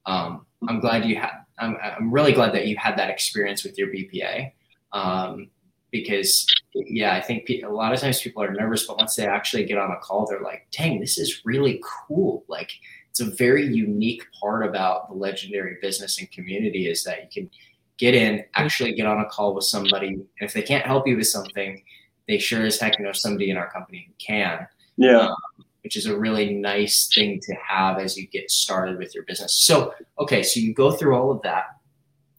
um, 0.06 0.44
i'm 0.68 0.80
glad 0.80 1.04
you 1.06 1.16
had 1.16 1.30
I'm, 1.58 1.76
I'm 1.82 2.12
really 2.12 2.32
glad 2.32 2.52
that 2.54 2.66
you 2.66 2.76
had 2.76 2.98
that 2.98 3.10
experience 3.10 3.64
with 3.64 3.78
your 3.78 3.88
BPA. 3.88 4.52
Um, 4.92 5.50
because 5.94 6.44
yeah, 6.74 7.14
I 7.14 7.20
think 7.20 7.48
a 7.48 7.68
lot 7.68 7.94
of 7.94 8.00
times 8.00 8.20
people 8.20 8.42
are 8.42 8.52
nervous, 8.52 8.84
but 8.84 8.98
once 8.98 9.14
they 9.14 9.24
actually 9.24 9.64
get 9.64 9.78
on 9.78 9.92
a 9.92 9.96
call, 10.00 10.26
they're 10.26 10.40
like, 10.40 10.66
dang, 10.72 10.98
this 10.98 11.18
is 11.18 11.42
really 11.44 11.80
cool. 11.84 12.44
Like 12.48 12.72
it's 13.10 13.20
a 13.20 13.30
very 13.36 13.64
unique 13.64 14.24
part 14.40 14.66
about 14.66 15.08
the 15.08 15.14
legendary 15.14 15.76
business 15.80 16.18
and 16.18 16.28
community 16.32 16.88
is 16.88 17.04
that 17.04 17.22
you 17.22 17.28
can 17.32 17.50
get 17.96 18.12
in, 18.12 18.44
actually 18.56 18.92
get 18.92 19.06
on 19.06 19.20
a 19.20 19.24
call 19.26 19.54
with 19.54 19.66
somebody. 19.66 20.08
And 20.08 20.26
if 20.40 20.52
they 20.52 20.62
can't 20.62 20.84
help 20.84 21.06
you 21.06 21.16
with 21.16 21.28
something, 21.28 21.80
they 22.26 22.38
sure 22.38 22.66
as 22.66 22.80
heck 22.80 22.98
know 22.98 23.12
somebody 23.12 23.50
in 23.50 23.56
our 23.56 23.70
company 23.70 24.08
who 24.08 24.14
can. 24.18 24.66
Yeah. 24.96 25.28
Um, 25.28 25.36
which 25.84 25.96
is 25.96 26.06
a 26.06 26.18
really 26.18 26.54
nice 26.54 27.08
thing 27.14 27.38
to 27.40 27.54
have 27.68 27.98
as 27.98 28.16
you 28.16 28.26
get 28.26 28.50
started 28.50 28.98
with 28.98 29.14
your 29.14 29.22
business. 29.24 29.54
So, 29.54 29.94
okay, 30.18 30.42
so 30.42 30.58
you 30.58 30.74
go 30.74 30.90
through 30.90 31.14
all 31.14 31.30
of 31.30 31.42
that. 31.42 31.73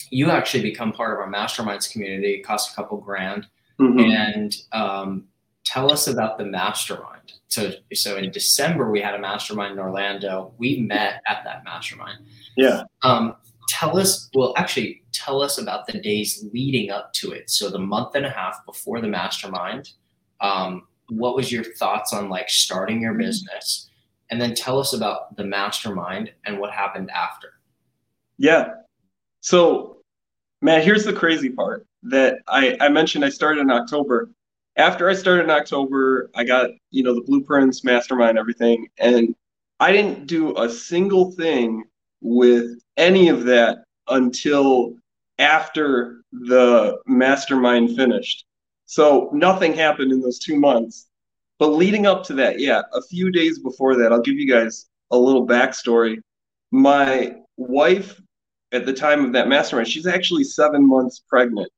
You 0.10 0.30
actually 0.32 0.64
become 0.64 0.92
part 0.92 1.14
of 1.14 1.20
our 1.20 1.32
masterminds 1.32 1.92
community. 1.92 2.36
It 2.36 2.42
costs 2.42 2.72
a 2.72 2.76
couple 2.76 2.98
grand. 2.98 3.48
Mm-hmm. 3.80 4.00
And 4.00 4.56
um, 4.72 5.26
tell 5.66 5.92
us 5.92 6.08
about 6.08 6.38
the 6.38 6.46
mastermind. 6.46 7.34
So, 7.48 7.72
so 7.94 8.18
in 8.18 8.32
December 8.32 8.90
we 8.92 9.02
had 9.02 9.16
a 9.16 9.20
mastermind 9.20 9.74
in 9.74 9.80
Orlando. 9.80 10.54
We 10.58 10.82
met 10.82 11.22
at 11.28 11.44
that 11.44 11.64
mastermind. 11.64 12.20
Yeah. 12.56 12.84
Um, 13.02 13.36
tell 13.70 13.98
us. 13.98 14.30
Well, 14.34 14.54
actually, 14.58 15.04
tell 15.12 15.42
us 15.42 15.58
about 15.58 15.88
the 15.88 16.00
days 16.00 16.46
leading 16.54 16.92
up 16.92 17.14
to 17.14 17.32
it. 17.32 17.50
So 17.50 17.70
the 17.70 17.80
month 17.80 18.16
and 18.16 18.26
a 18.26 18.30
half 18.30 18.66
before 18.66 19.02
the 19.02 19.08
mastermind. 19.08 19.92
Um, 20.42 20.88
what 21.10 21.36
was 21.36 21.52
your 21.52 21.64
thoughts 21.64 22.14
on 22.14 22.30
like 22.30 22.50
starting 22.50 23.02
your 23.02 23.14
business, 23.14 23.90
and 24.30 24.42
then 24.42 24.56
tell 24.56 24.80
us 24.80 24.94
about 24.94 25.36
the 25.38 25.44
mastermind 25.44 26.32
and 26.46 26.60
what 26.60 26.72
happened 26.72 27.12
after. 27.12 27.54
Yeah. 28.38 28.70
So, 29.46 29.98
Matt, 30.64 30.84
here's 30.84 31.04
the 31.04 31.14
crazy 31.14 31.52
part 31.52 31.86
that 32.02 32.40
I, 32.48 32.76
I 32.80 32.90
mentioned 32.90 33.24
I 33.24 33.30
started 33.30 33.62
in 33.62 33.70
October 33.70 34.32
after 34.76 35.08
I 35.08 35.14
started 35.14 35.44
in 35.44 35.50
October, 35.52 36.32
I 36.36 36.44
got, 36.44 36.72
you 36.90 37.04
know, 37.04 37.14
the 37.14 37.22
blueprints, 37.22 37.84
mastermind, 37.84 38.40
everything. 38.40 38.88
And 38.98 39.36
I 39.80 39.92
didn't 39.92 40.26
do 40.26 40.58
a 40.58 40.68
single 40.68 41.32
thing 41.32 41.84
with 42.22 42.80
any 42.98 43.30
of 43.30 43.44
that 43.44 43.84
until 44.08 44.96
after 45.38 46.24
the 46.32 46.98
mastermind 47.06 47.96
finished. 47.96 48.46
So 48.88 49.30
nothing 49.32 49.76
happened 49.76 50.12
in 50.12 50.22
those 50.22 50.40
two 50.40 50.60
months. 50.60 51.08
But 51.60 51.68
leading 51.68 52.08
up 52.08 52.24
to 52.24 52.34
that, 52.34 52.60
yeah, 52.60 52.82
a 52.94 53.02
few 53.04 53.32
days 53.32 53.60
before 53.60 53.96
that, 53.98 54.12
I'll 54.12 54.22
give 54.22 54.36
you 54.36 54.52
guys 54.52 54.88
a 55.12 55.18
little 55.18 55.48
backstory. 55.48 56.18
My 56.72 57.36
wife, 57.58 58.20
at 58.72 58.86
the 58.86 58.94
time 58.94 59.26
of 59.26 59.34
that 59.34 59.48
mastermind, 59.48 59.88
she's 59.88 60.08
actually 60.08 60.44
seven 60.44 60.88
months 60.88 61.22
pregnant. 61.28 61.72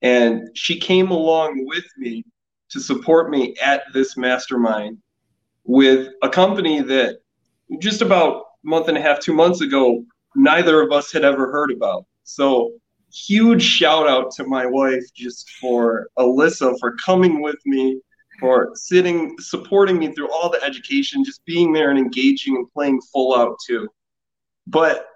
And 0.00 0.48
she 0.54 0.78
came 0.78 1.10
along 1.10 1.66
with 1.66 1.84
me 1.96 2.24
to 2.70 2.80
support 2.80 3.30
me 3.30 3.54
at 3.62 3.82
this 3.92 4.16
mastermind 4.16 4.98
with 5.64 6.08
a 6.22 6.28
company 6.28 6.80
that 6.80 7.18
just 7.78 8.02
about 8.02 8.44
a 8.64 8.68
month 8.68 8.88
and 8.88 8.98
a 8.98 9.00
half, 9.00 9.20
two 9.20 9.34
months 9.34 9.60
ago, 9.60 10.04
neither 10.34 10.80
of 10.80 10.92
us 10.92 11.12
had 11.12 11.24
ever 11.24 11.50
heard 11.50 11.70
about. 11.70 12.04
So, 12.24 12.72
huge 13.12 13.62
shout 13.62 14.08
out 14.08 14.30
to 14.30 14.44
my 14.44 14.64
wife 14.64 15.04
just 15.14 15.50
for 15.60 16.08
Alyssa 16.18 16.74
for 16.80 16.96
coming 16.96 17.42
with 17.42 17.58
me, 17.66 18.00
for 18.40 18.70
sitting, 18.74 19.36
supporting 19.38 19.98
me 19.98 20.12
through 20.12 20.32
all 20.32 20.50
the 20.50 20.62
education, 20.62 21.22
just 21.24 21.44
being 21.44 21.72
there 21.72 21.90
and 21.90 21.98
engaging 21.98 22.56
and 22.56 22.66
playing 22.72 23.00
full 23.12 23.36
out 23.36 23.56
too. 23.66 23.86
But 24.66 25.06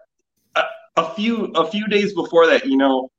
a, 0.97 1.15
few 1.15 1.47
a 1.55 1.67
few 1.71 1.87
days 1.89 2.15
before 2.15 2.47
that, 2.47 2.67
you 2.67 2.77
know, 2.77 3.11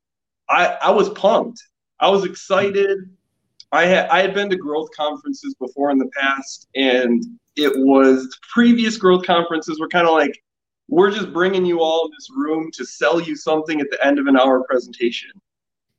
I, 0.49 0.77
I 0.81 0.91
was 0.91 1.09
pumped. 1.09 1.61
I 1.99 2.09
was 2.09 2.23
excited. 2.25 2.99
I 3.71 3.85
had 3.85 4.07
I 4.09 4.21
had 4.21 4.33
been 4.33 4.49
to 4.49 4.55
growth 4.55 4.89
conferences 4.95 5.53
before 5.55 5.91
in 5.91 5.97
the 5.97 6.09
past, 6.17 6.67
and 6.75 7.23
it 7.55 7.73
was 7.75 8.37
previous 8.53 8.97
growth 8.97 9.25
conferences 9.25 9.79
were 9.79 9.89
kind 9.89 10.07
of 10.07 10.13
like, 10.13 10.41
we're 10.87 11.11
just 11.11 11.33
bringing 11.33 11.65
you 11.65 11.81
all 11.81 12.05
in 12.05 12.11
this 12.11 12.29
room 12.33 12.69
to 12.73 12.85
sell 12.85 13.19
you 13.19 13.35
something 13.35 13.81
at 13.81 13.89
the 13.89 14.05
end 14.05 14.19
of 14.19 14.27
an 14.27 14.37
hour 14.37 14.63
presentation. 14.63 15.31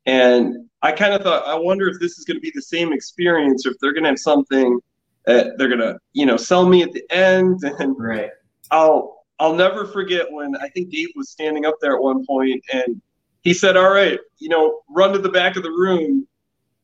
And 0.06 0.68
I 0.80 0.92
kind 0.92 1.12
of 1.12 1.22
thought, 1.22 1.46
I 1.46 1.56
wonder 1.56 1.88
if 1.88 2.00
this 2.00 2.16
is 2.18 2.24
going 2.24 2.36
to 2.36 2.40
be 2.40 2.52
the 2.54 2.62
same 2.62 2.92
experience, 2.92 3.66
or 3.66 3.72
if 3.72 3.78
they're 3.80 3.92
going 3.92 4.04
to 4.04 4.10
have 4.10 4.18
something 4.18 4.80
that 5.26 5.58
they're 5.58 5.68
going 5.68 5.80
to, 5.80 5.98
you 6.14 6.24
know, 6.24 6.38
sell 6.38 6.66
me 6.66 6.82
at 6.82 6.92
the 6.92 7.04
end. 7.10 7.62
And 7.64 7.94
right. 7.98 8.30
I'll 8.70 9.17
I'll 9.38 9.54
never 9.54 9.86
forget 9.86 10.26
when 10.30 10.56
I 10.56 10.68
think 10.68 10.90
Dave 10.90 11.08
was 11.14 11.30
standing 11.30 11.64
up 11.64 11.76
there 11.80 11.94
at 11.94 12.02
one 12.02 12.26
point 12.26 12.62
and 12.72 13.00
he 13.42 13.54
said, 13.54 13.76
"All 13.76 13.90
right, 13.90 14.18
you 14.38 14.48
know, 14.48 14.80
run 14.88 15.12
to 15.12 15.18
the 15.18 15.28
back 15.28 15.56
of 15.56 15.62
the 15.62 15.70
room, 15.70 16.26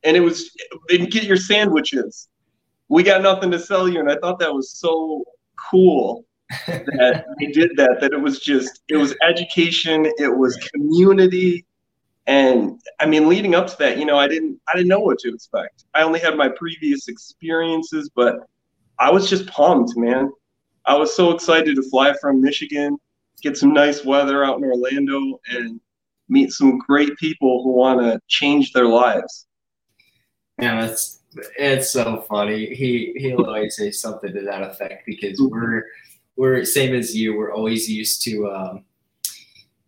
and 0.05 0.17
it 0.17 0.21
was 0.21 0.51
and 0.91 1.11
get 1.11 1.25
your 1.25 1.37
sandwiches. 1.37 2.29
We 2.89 3.03
got 3.03 3.23
nothing 3.23 3.51
to 3.51 3.59
sell 3.59 3.89
you." 3.89 4.01
And 4.01 4.11
I 4.11 4.17
thought 4.17 4.39
that 4.39 4.55
was 4.55 4.71
so 4.71 5.25
cool 5.71 6.25
that 6.67 7.25
they 7.41 7.47
did 7.47 7.73
that. 7.77 7.99
That 8.01 8.13
it 8.13 8.21
was 8.21 8.41
just 8.41 8.83
it 8.89 8.97
was 8.97 9.17
education, 9.23 10.07
it 10.19 10.35
was 10.35 10.57
community, 10.73 11.67
and 12.27 12.81
I 13.01 13.07
mean, 13.07 13.29
leading 13.29 13.55
up 13.55 13.67
to 13.67 13.77
that, 13.79 13.99
you 13.99 14.05
know, 14.05 14.17
I 14.17 14.29
didn't 14.29 14.61
I 14.69 14.77
didn't 14.77 14.89
know 14.89 15.01
what 15.01 15.19
to 15.21 15.29
expect. 15.35 15.85
I 15.95 16.03
only 16.03 16.21
had 16.21 16.37
my 16.37 16.49
previous 16.49 17.09
experiences, 17.09 18.11
but 18.15 18.37
I 18.99 19.11
was 19.11 19.29
just 19.29 19.47
pumped, 19.49 19.97
man. 19.97 20.31
I 20.87 20.97
was 20.97 21.15
so 21.15 21.31
excited 21.31 21.77
to 21.77 21.83
fly 21.83 22.15
from 22.21 22.41
Michigan, 22.41 22.99
get 23.43 23.57
some 23.57 23.73
nice 23.73 24.05
weather 24.05 24.45
out 24.45 24.59
in 24.59 24.65
Orlando, 24.65 25.41
and 25.49 25.81
meet 26.29 26.53
some 26.53 26.79
great 26.79 27.17
people 27.17 27.63
who 27.63 27.73
want 27.73 28.01
to 28.01 28.21
change 28.29 28.73
their 28.73 28.87
lives. 28.87 29.47
Yeah, 30.61 30.85
it's 30.85 31.21
it's 31.59 31.91
so 31.91 32.25
funny. 32.29 32.75
He 32.75 33.15
he'll 33.17 33.45
always 33.45 33.77
say 33.77 33.91
something 33.91 34.33
to 34.33 34.43
that 34.43 34.63
effect 34.63 35.05
because 35.07 35.41
we're 35.41 35.85
we're 36.37 36.65
same 36.65 36.95
as 36.95 37.15
you. 37.15 37.37
We're 37.37 37.53
always 37.53 37.89
used 37.89 38.23
to. 38.25 38.51
Um, 38.51 38.85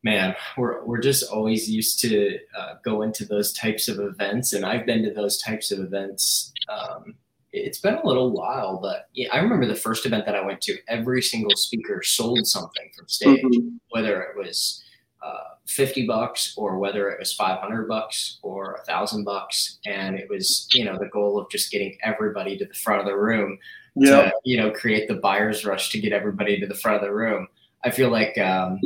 man, 0.02 0.34
we're 0.56 0.84
we're 0.84 1.00
just 1.00 1.30
always 1.30 1.68
used 1.70 2.00
to 2.00 2.38
uh, 2.58 2.74
go 2.84 3.02
into 3.02 3.24
those 3.24 3.52
types 3.52 3.88
of 3.88 4.00
events, 4.00 4.52
and 4.54 4.64
I've 4.64 4.86
been 4.86 5.02
to 5.04 5.12
those 5.12 5.40
types 5.42 5.70
of 5.70 5.80
events. 5.80 6.52
Um, 6.68 7.14
it's 7.56 7.78
been 7.78 7.94
a 7.94 8.06
little 8.06 8.30
while, 8.32 8.78
but 8.80 9.08
yeah, 9.14 9.28
I 9.32 9.38
remember 9.38 9.66
the 9.66 9.75
first 9.75 10.04
event 10.04 10.26
that 10.26 10.34
I 10.34 10.44
went 10.44 10.60
to. 10.62 10.76
Every 10.88 11.22
single 11.22 11.56
speaker 11.56 12.02
sold 12.02 12.46
something 12.46 12.90
from 12.94 13.08
stage, 13.08 13.42
mm-hmm. 13.42 13.76
whether 13.90 14.22
it 14.22 14.36
was 14.36 14.84
uh, 15.22 15.54
50 15.66 16.06
bucks 16.06 16.54
or 16.56 16.78
whether 16.78 17.08
it 17.08 17.18
was 17.18 17.32
500 17.32 17.88
bucks 17.88 18.38
or 18.42 18.75
a 18.75 18.84
thousand 18.84 19.25
bucks. 19.25 19.78
And 19.86 20.18
it 20.18 20.28
was, 20.28 20.68
you 20.72 20.84
know, 20.84 20.98
the 20.98 21.08
goal 21.08 21.38
of 21.38 21.50
just 21.50 21.70
getting 21.70 21.96
everybody 22.02 22.58
to 22.58 22.66
the 22.66 22.75
front 22.75 23.00
of 23.00 23.06
the 23.06 23.16
room 23.16 23.58
to, 24.02 24.32
you 24.44 24.58
know, 24.58 24.70
create 24.70 25.08
the 25.08 25.14
buyer's 25.14 25.64
rush 25.64 25.88
to 25.90 26.00
get 26.00 26.12
everybody 26.12 26.60
to 26.60 26.66
the 26.66 26.75
front 26.75 26.96
of 26.96 27.02
the 27.02 27.14
room. 27.14 27.48
I 27.84 27.90
feel 27.90 28.10
like, 28.10 28.36
um, 28.36 28.78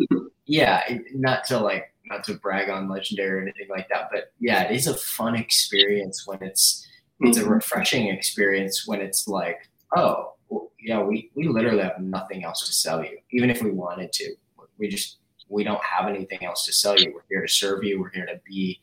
yeah, 0.47 0.83
not 1.13 1.45
to 1.47 1.59
like, 1.59 1.93
not 2.07 2.25
to 2.25 2.35
brag 2.35 2.71
on 2.71 2.89
legendary 2.89 3.39
or 3.39 3.43
anything 3.43 3.69
like 3.69 3.89
that, 3.89 4.09
but 4.13 4.33
yeah, 4.39 4.63
it 4.63 4.75
is 4.75 4.87
a 4.87 4.95
fun 4.95 5.35
experience 5.35 6.27
when 6.27 6.43
it's, 6.43 6.87
it's 7.21 7.39
a 7.39 7.43
mm-hmm. 7.43 7.53
refreshing 7.53 8.09
experience 8.09 8.87
when 8.87 9.01
it's 9.01 9.29
like, 9.29 9.69
oh, 9.97 10.35
yeah, 10.81 11.03
we, 11.03 11.31
we 11.35 11.49
literally 11.49 11.83
have 11.83 12.01
nothing 12.01 12.45
else 12.45 12.67
to 12.67 12.73
sell 12.73 13.05
you, 13.05 13.19
even 13.33 13.51
if 13.51 13.63
we 13.63 13.71
wanted 13.71 14.13
to. 14.15 14.35
We 14.79 14.89
just 14.89 15.19
we 15.49 15.65
don't 15.65 15.83
have 15.83 16.09
anything 16.09 16.45
else 16.45 16.65
to 16.67 16.73
sell 16.73 16.99
you. 16.99 17.13
We're 17.15 17.23
here 17.29 17.43
to 17.43 17.53
serve 17.53 17.85
you. 17.85 18.01
We're 18.01 18.11
here 18.11 18.25
to 18.25 18.41
be 18.47 18.81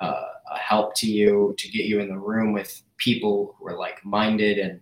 uh, 0.00 0.24
a 0.50 0.58
help 0.58 0.94
to 0.96 1.06
you, 1.06 1.54
to 1.56 1.68
get 1.68 1.86
you 1.86 2.00
in 2.00 2.08
the 2.08 2.18
room 2.18 2.52
with 2.52 2.82
people 2.96 3.56
who 3.58 3.68
are 3.68 3.78
like 3.78 4.04
minded 4.04 4.58
and 4.58 4.80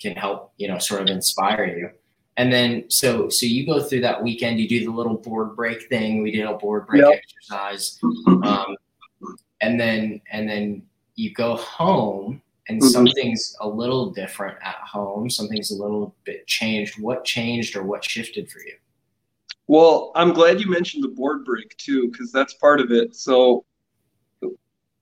can 0.00 0.14
help, 0.14 0.52
you 0.56 0.68
know, 0.68 0.78
sort 0.78 1.02
of 1.02 1.08
inspire 1.08 1.66
you. 1.66 1.90
And 2.36 2.52
then, 2.52 2.88
so, 2.88 3.28
so 3.28 3.44
you 3.44 3.66
go 3.66 3.82
through 3.82 4.00
that 4.02 4.22
weekend, 4.22 4.60
you 4.60 4.68
do 4.68 4.84
the 4.84 4.90
little 4.90 5.16
board 5.16 5.56
break 5.56 5.88
thing. 5.88 6.22
We 6.22 6.30
did 6.30 6.46
a 6.46 6.54
board 6.54 6.86
break 6.86 7.02
yep. 7.02 7.20
exercise. 7.20 7.98
Um, 8.26 8.76
and 9.60 9.78
then, 9.78 10.22
and 10.32 10.48
then 10.48 10.82
you 11.14 11.32
go 11.32 11.56
home 11.56 12.42
and 12.68 12.80
mm-hmm. 12.80 12.88
something's 12.88 13.56
a 13.60 13.68
little 13.68 14.10
different 14.10 14.56
at 14.62 14.76
home. 14.76 15.28
Something's 15.28 15.70
a 15.70 15.82
little 15.82 16.14
bit 16.24 16.46
changed. 16.46 17.00
What 17.00 17.24
changed 17.24 17.76
or 17.76 17.82
what 17.82 18.04
shifted 18.04 18.50
for 18.50 18.60
you? 18.60 18.74
Well, 19.66 20.12
I'm 20.14 20.32
glad 20.32 20.60
you 20.60 20.68
mentioned 20.68 21.04
the 21.04 21.08
board 21.08 21.44
break 21.44 21.76
too, 21.76 22.10
because 22.10 22.32
that's 22.32 22.54
part 22.54 22.80
of 22.80 22.90
it. 22.90 23.14
So 23.14 23.64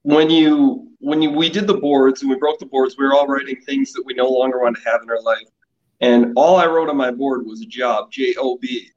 when 0.02 0.30
you 0.30 0.88
when 1.00 1.22
you, 1.22 1.30
we 1.30 1.48
did 1.48 1.66
the 1.66 1.74
boards 1.74 2.22
and 2.22 2.30
we 2.30 2.36
broke 2.36 2.58
the 2.58 2.66
boards, 2.66 2.96
we 2.98 3.06
were 3.06 3.14
all 3.14 3.26
writing 3.26 3.60
things 3.62 3.92
that 3.92 4.02
we 4.04 4.14
no 4.14 4.28
longer 4.28 4.60
want 4.60 4.76
to 4.76 4.90
have 4.90 5.02
in 5.02 5.10
our 5.10 5.22
life. 5.22 5.46
And 6.00 6.32
all 6.36 6.56
I 6.56 6.66
wrote 6.66 6.88
on 6.88 6.96
my 6.96 7.10
board 7.10 7.46
was 7.46 7.60
a 7.60 7.66
job, 7.66 8.10
J 8.10 8.34
O 8.38 8.56
B, 8.58 8.90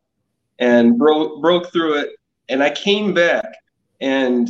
and 0.59 0.97
broke 0.97 1.41
broke 1.41 1.71
through 1.71 1.99
it. 1.99 2.11
And 2.49 2.61
I 2.61 2.69
came 2.69 3.13
back 3.13 3.53
and 4.01 4.49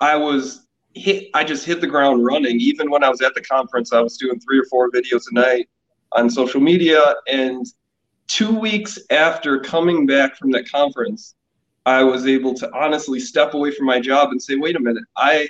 I 0.00 0.16
was 0.16 0.65
hit. 0.96 1.28
I 1.34 1.44
just 1.44 1.64
hit 1.64 1.80
the 1.80 1.86
ground 1.86 2.24
running. 2.24 2.60
Even 2.60 2.90
when 2.90 3.04
I 3.04 3.08
was 3.08 3.20
at 3.20 3.34
the 3.34 3.42
conference, 3.42 3.92
I 3.92 4.00
was 4.00 4.16
doing 4.16 4.40
three 4.40 4.58
or 4.58 4.64
four 4.64 4.90
videos 4.90 5.24
a 5.30 5.34
night 5.34 5.68
on 6.12 6.30
social 6.30 6.60
media, 6.60 7.14
and 7.28 7.66
two 8.28 8.58
weeks 8.58 8.98
after 9.10 9.60
coming 9.60 10.06
back 10.06 10.36
from 10.36 10.50
that 10.52 10.68
conference, 10.70 11.34
I 11.84 12.02
was 12.02 12.26
able 12.26 12.54
to 12.54 12.70
honestly 12.74 13.20
step 13.20 13.54
away 13.54 13.70
from 13.70 13.86
my 13.86 14.00
job 14.00 14.30
and 14.30 14.42
say, 14.42 14.56
wait 14.56 14.76
a 14.76 14.80
minute, 14.80 15.04
I 15.16 15.48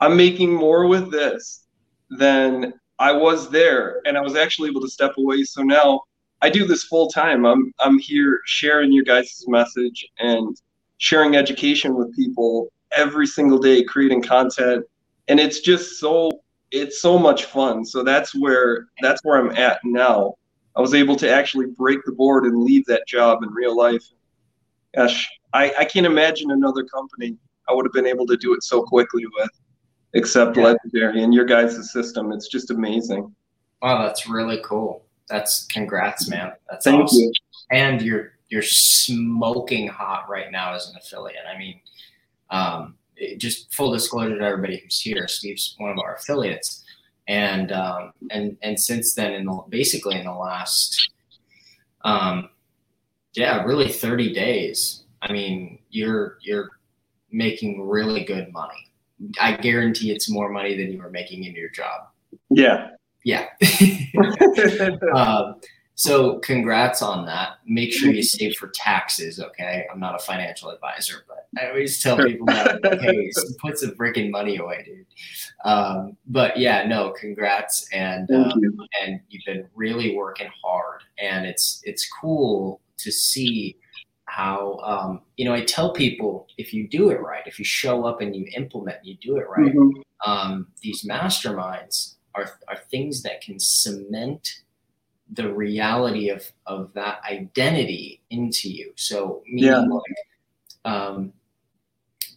I'm 0.00 0.16
making 0.16 0.52
more 0.52 0.86
with 0.86 1.10
this 1.10 1.66
than 2.10 2.74
I 2.98 3.12
was 3.12 3.50
there. 3.50 4.00
And 4.06 4.16
I 4.16 4.20
was 4.20 4.36
actually 4.36 4.68
able 4.70 4.82
to 4.82 4.88
step 4.88 5.12
away. 5.16 5.44
So 5.44 5.62
now 5.62 6.02
I 6.42 6.50
do 6.50 6.66
this 6.66 6.84
full 6.84 7.08
time. 7.08 7.44
I'm 7.44 7.72
I'm 7.78 7.98
here 7.98 8.40
sharing 8.46 8.92
your 8.92 9.04
guys' 9.04 9.44
message 9.46 10.06
and 10.18 10.56
sharing 10.98 11.36
education 11.36 11.94
with 11.94 12.14
people 12.16 12.72
every 12.92 13.26
single 13.26 13.58
day, 13.58 13.82
creating 13.82 14.22
content. 14.22 14.84
And 15.28 15.40
it's 15.40 15.60
just 15.60 15.98
so 15.98 16.30
it's 16.70 17.00
so 17.00 17.18
much 17.18 17.44
fun. 17.44 17.84
So 17.84 18.02
that's 18.02 18.34
where 18.34 18.88
that's 19.00 19.20
where 19.24 19.38
I'm 19.38 19.56
at 19.56 19.80
now. 19.84 20.34
I 20.76 20.80
was 20.80 20.94
able 20.94 21.16
to 21.16 21.30
actually 21.30 21.66
break 21.66 22.00
the 22.04 22.12
board 22.12 22.44
and 22.44 22.62
leave 22.62 22.84
that 22.86 23.06
job 23.06 23.42
in 23.42 23.50
real 23.50 23.76
life. 23.76 24.04
Gosh, 24.94 25.28
I, 25.52 25.72
I 25.78 25.84
can't 25.84 26.06
imagine 26.06 26.50
another 26.50 26.84
company 26.84 27.36
I 27.68 27.72
would 27.72 27.86
have 27.86 27.92
been 27.92 28.06
able 28.06 28.26
to 28.26 28.36
do 28.36 28.52
it 28.54 28.62
so 28.62 28.82
quickly 28.82 29.24
with. 29.38 29.50
except 30.16 30.56
yeah. 30.56 30.64
legendary 30.64 31.22
and 31.22 31.32
your 31.32 31.44
guys' 31.44 31.92
system. 31.92 32.32
It's 32.32 32.48
just 32.48 32.70
amazing. 32.70 33.34
Wow, 33.82 34.02
that's 34.02 34.28
really 34.28 34.60
cool. 34.64 35.04
That's 35.28 35.66
congrats, 35.66 36.28
man. 36.28 36.52
That's 36.70 36.84
Thank 36.84 37.04
awesome. 37.04 37.20
you. 37.20 37.32
And 37.70 38.00
you're 38.00 38.32
you're 38.48 38.62
smoking 38.62 39.88
hot 39.88 40.28
right 40.28 40.50
now 40.50 40.74
as 40.74 40.88
an 40.88 40.96
affiliate. 40.96 41.42
I 41.52 41.58
mean, 41.58 41.80
um, 42.50 42.96
just 43.38 43.74
full 43.74 43.92
disclosure 43.92 44.38
to 44.38 44.44
everybody 44.44 44.78
who's 44.78 45.00
here, 45.00 45.26
Steve's 45.28 45.74
one 45.78 45.90
of 45.90 45.98
our 45.98 46.14
affiliates, 46.14 46.84
and 47.28 47.72
um, 47.72 48.12
and 48.30 48.56
and 48.62 48.78
since 48.78 49.14
then, 49.14 49.32
in 49.32 49.46
the, 49.46 49.64
basically 49.68 50.16
in 50.16 50.24
the 50.24 50.32
last, 50.32 51.10
um, 52.04 52.50
yeah, 53.34 53.62
really 53.64 53.88
thirty 53.88 54.32
days. 54.32 55.04
I 55.22 55.32
mean, 55.32 55.78
you're 55.90 56.38
you're 56.40 56.70
making 57.32 57.86
really 57.86 58.24
good 58.24 58.52
money. 58.52 58.90
I 59.40 59.56
guarantee 59.56 60.10
it's 60.10 60.30
more 60.30 60.50
money 60.50 60.76
than 60.76 60.92
you 60.92 60.98
were 60.98 61.10
making 61.10 61.44
in 61.44 61.54
your 61.54 61.70
job. 61.70 62.08
Yeah. 62.50 62.90
Yeah. 63.24 63.46
um, 65.14 65.56
so 65.96 66.38
congrats 66.40 67.00
on 67.00 67.24
that. 67.24 67.58
Make 67.66 67.90
sure 67.90 68.12
you 68.12 68.22
save 68.22 68.54
for 68.56 68.68
taxes. 68.68 69.40
Okay. 69.40 69.86
I'm 69.90 69.98
not 69.98 70.14
a 70.14 70.18
financial 70.18 70.68
advisor, 70.68 71.24
but 71.26 71.48
I 71.58 71.68
always 71.68 72.02
tell 72.02 72.18
people 72.18 72.46
that, 72.46 72.84
like, 72.84 73.00
hey, 73.00 73.30
put 73.60 73.78
some 73.78 73.92
freaking 73.92 74.30
money 74.30 74.58
away, 74.58 74.82
dude. 74.84 75.06
Um, 75.64 76.18
but 76.26 76.58
yeah, 76.58 76.86
no, 76.86 77.12
congrats. 77.18 77.88
And, 77.92 78.30
um, 78.30 78.52
you. 78.60 78.76
and 79.02 79.20
you've 79.30 79.44
been 79.46 79.66
really 79.74 80.14
working 80.14 80.50
hard 80.62 81.00
and 81.18 81.46
it's, 81.46 81.80
it's 81.84 82.06
cool 82.20 82.82
to 82.98 83.10
see 83.10 83.78
how, 84.26 84.78
um, 84.84 85.22
you 85.38 85.46
know, 85.46 85.54
I 85.54 85.64
tell 85.64 85.94
people 85.94 86.46
if 86.58 86.74
you 86.74 86.86
do 86.86 87.08
it 87.08 87.22
right, 87.22 87.42
if 87.46 87.58
you 87.58 87.64
show 87.64 88.04
up 88.04 88.20
and 88.20 88.36
you 88.36 88.46
implement, 88.54 88.98
and 88.98 89.06
you 89.06 89.16
do 89.22 89.38
it 89.38 89.46
right, 89.48 89.74
mm-hmm. 89.74 90.00
Um, 90.24 90.68
these 90.80 91.04
masterminds 91.04 92.14
are, 92.34 92.58
are 92.68 92.78
things 92.90 93.22
that 93.22 93.42
can 93.42 93.58
cement 93.58 94.62
the 95.32 95.52
reality 95.52 96.28
of 96.28 96.50
of 96.66 96.92
that 96.94 97.20
identity 97.28 98.22
into 98.30 98.70
you. 98.70 98.92
So 98.96 99.42
meaning 99.46 99.70
yeah. 99.70 99.80
like 99.80 100.02
um 100.84 101.32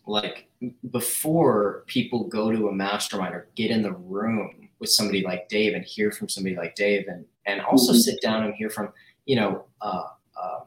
like 0.06 0.50
before 0.92 1.84
people 1.88 2.26
go 2.26 2.52
to 2.52 2.68
a 2.68 2.74
mastermind 2.74 3.34
or 3.34 3.48
get 3.56 3.72
in 3.72 3.82
the 3.82 3.94
room 3.94 4.70
with 4.80 4.90
somebody 4.90 5.24
like 5.24 5.48
Dave 5.50 5.74
and 5.74 5.86
hear 5.86 6.12
from 6.12 6.30
somebody 6.30 6.56
like 6.56 6.76
Dave 6.76 7.08
and 7.08 7.26
and 7.46 7.62
also 7.62 7.92
mm-hmm. 7.92 8.00
sit 8.00 8.22
down 8.22 8.44
and 8.44 8.54
hear 8.56 8.70
from 8.70 8.92
you 9.26 9.36
know 9.36 9.66
uh, 9.82 10.04
uh, 10.42 10.60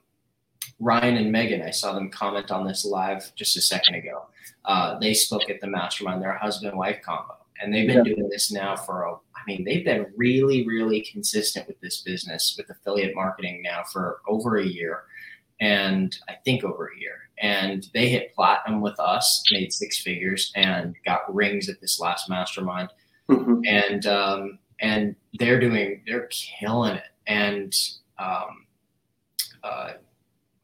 Ryan 0.79 1.17
and 1.17 1.33
Megan. 1.33 1.63
I 1.63 1.71
saw 1.71 1.93
them 1.93 2.11
comment 2.11 2.51
on 2.51 2.67
this 2.67 2.85
live 2.85 3.35
just 3.35 3.57
a 3.57 3.61
second 3.61 3.97
ago. 3.97 4.27
Uh, 4.65 4.99
they 4.99 5.15
spoke 5.15 5.51
at 5.51 5.61
the 5.61 5.67
mastermind. 5.67 6.23
They're 6.23 6.35
a 6.35 6.39
husband 6.39 6.77
wife 6.77 7.01
combo, 7.05 7.37
and 7.63 7.73
they've 7.73 7.87
been 7.87 8.05
yeah. 8.05 8.15
doing 8.15 8.29
this 8.29 8.51
now 8.51 8.77
for 8.77 9.05
a 9.05 9.15
I 9.43 9.51
mean, 9.51 9.65
they've 9.65 9.85
been 9.85 10.07
really, 10.17 10.67
really 10.67 11.01
consistent 11.01 11.67
with 11.67 11.81
this 11.81 12.03
business 12.03 12.55
with 12.57 12.71
affiliate 12.71 13.15
marketing 13.15 13.61
now 13.63 13.83
for 13.93 14.21
over 14.29 14.57
a 14.59 14.65
year, 14.65 15.05
and 15.61 16.17
I 16.29 16.35
think 16.45 16.65
over 16.65 16.93
a 16.95 17.01
year. 17.01 17.29
And 17.41 17.89
they 17.93 18.09
hit 18.09 18.35
platinum 18.35 18.81
with 18.81 18.99
us, 19.01 19.43
made 19.51 19.73
six 19.73 20.01
figures, 20.01 20.53
and 20.55 20.95
got 21.05 21.33
rings 21.35 21.69
at 21.69 21.81
this 21.81 21.99
last 21.99 22.29
mastermind. 22.29 22.91
Mm-hmm. 23.29 23.63
And 23.67 24.07
um, 24.07 24.59
and 24.81 25.17
they're 25.35 25.61
doing, 25.61 26.03
they're 26.07 26.29
killing 26.31 26.95
it. 26.95 27.05
And 27.27 27.75
um, 28.19 28.67
uh, 29.65 29.93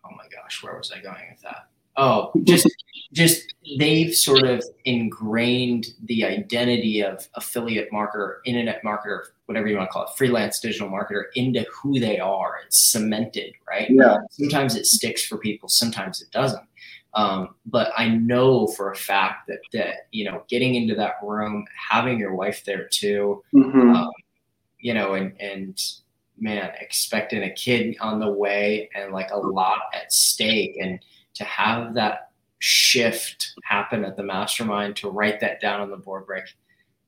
oh 0.05 0.11
my 0.17 0.27
gosh, 0.31 0.63
where 0.63 0.77
was 0.77 0.93
I 0.93 1.01
going 1.01 1.27
with 1.31 1.43
that? 1.43 1.68
Oh, 1.99 2.31
just 2.45 2.69
just 3.13 3.55
they've 3.79 4.15
sort 4.15 4.45
of 4.45 4.63
ingrained 4.85 5.89
the 6.05 6.25
identity 6.25 7.03
of 7.03 7.29
affiliate 7.35 7.91
marketer, 7.91 8.37
internet 8.45 8.83
marketer, 8.85 9.25
whatever 9.47 9.67
you 9.67 9.77
want 9.77 9.89
to 9.89 9.93
call 9.93 10.05
it, 10.05 10.11
freelance 10.17 10.61
digital 10.61 10.89
marketer 10.89 11.25
into 11.35 11.67
who 11.73 11.99
they 11.99 12.19
are. 12.19 12.61
It's 12.65 12.93
cemented, 12.93 13.53
right? 13.69 13.91
Yeah. 13.91 14.19
Sometimes 14.31 14.77
it 14.77 14.87
sticks 14.87 15.27
for 15.27 15.39
people, 15.39 15.69
sometimes 15.69 16.23
it 16.23 16.31
doesn't. 16.31 16.63
Um, 17.15 17.57
but 17.67 17.91
I 17.97 18.09
know 18.09 18.69
for 18.69 18.93
a 18.93 18.97
fact 18.97 19.49
that 19.49 19.59
that 19.73 20.07
you 20.13 20.25
know, 20.25 20.45
getting 20.49 20.77
into 20.77 20.95
that 20.95 21.15
room, 21.23 21.67
having 21.91 22.19
your 22.19 22.35
wife 22.35 22.65
there 22.65 22.87
too, 22.87 23.43
mm-hmm. 23.53 23.95
um, 23.95 24.11
you 24.79 24.95
know, 24.95 25.15
and 25.15 25.33
and 25.41 25.81
man, 26.39 26.71
expecting 26.79 27.43
a 27.43 27.51
kid 27.51 27.97
on 28.01 28.21
the 28.21 28.31
way 28.31 28.89
and 28.95 29.13
like 29.13 29.31
a 29.33 29.39
lot 29.39 29.81
at 29.95 30.13
stake, 30.13 30.77
and 30.81 31.01
to 31.39 31.45
have 31.45 31.95
that 31.95 32.31
shift 32.59 33.55
happen 33.65 34.05
at 34.05 34.17
the 34.17 34.23
mastermind 34.23 34.97
to 34.97 35.09
write 35.11 35.41
that 35.41 35.61
down 35.61 35.81
on 35.81 35.91
the 35.91 35.97
board 35.97 36.27
break. 36.27 36.45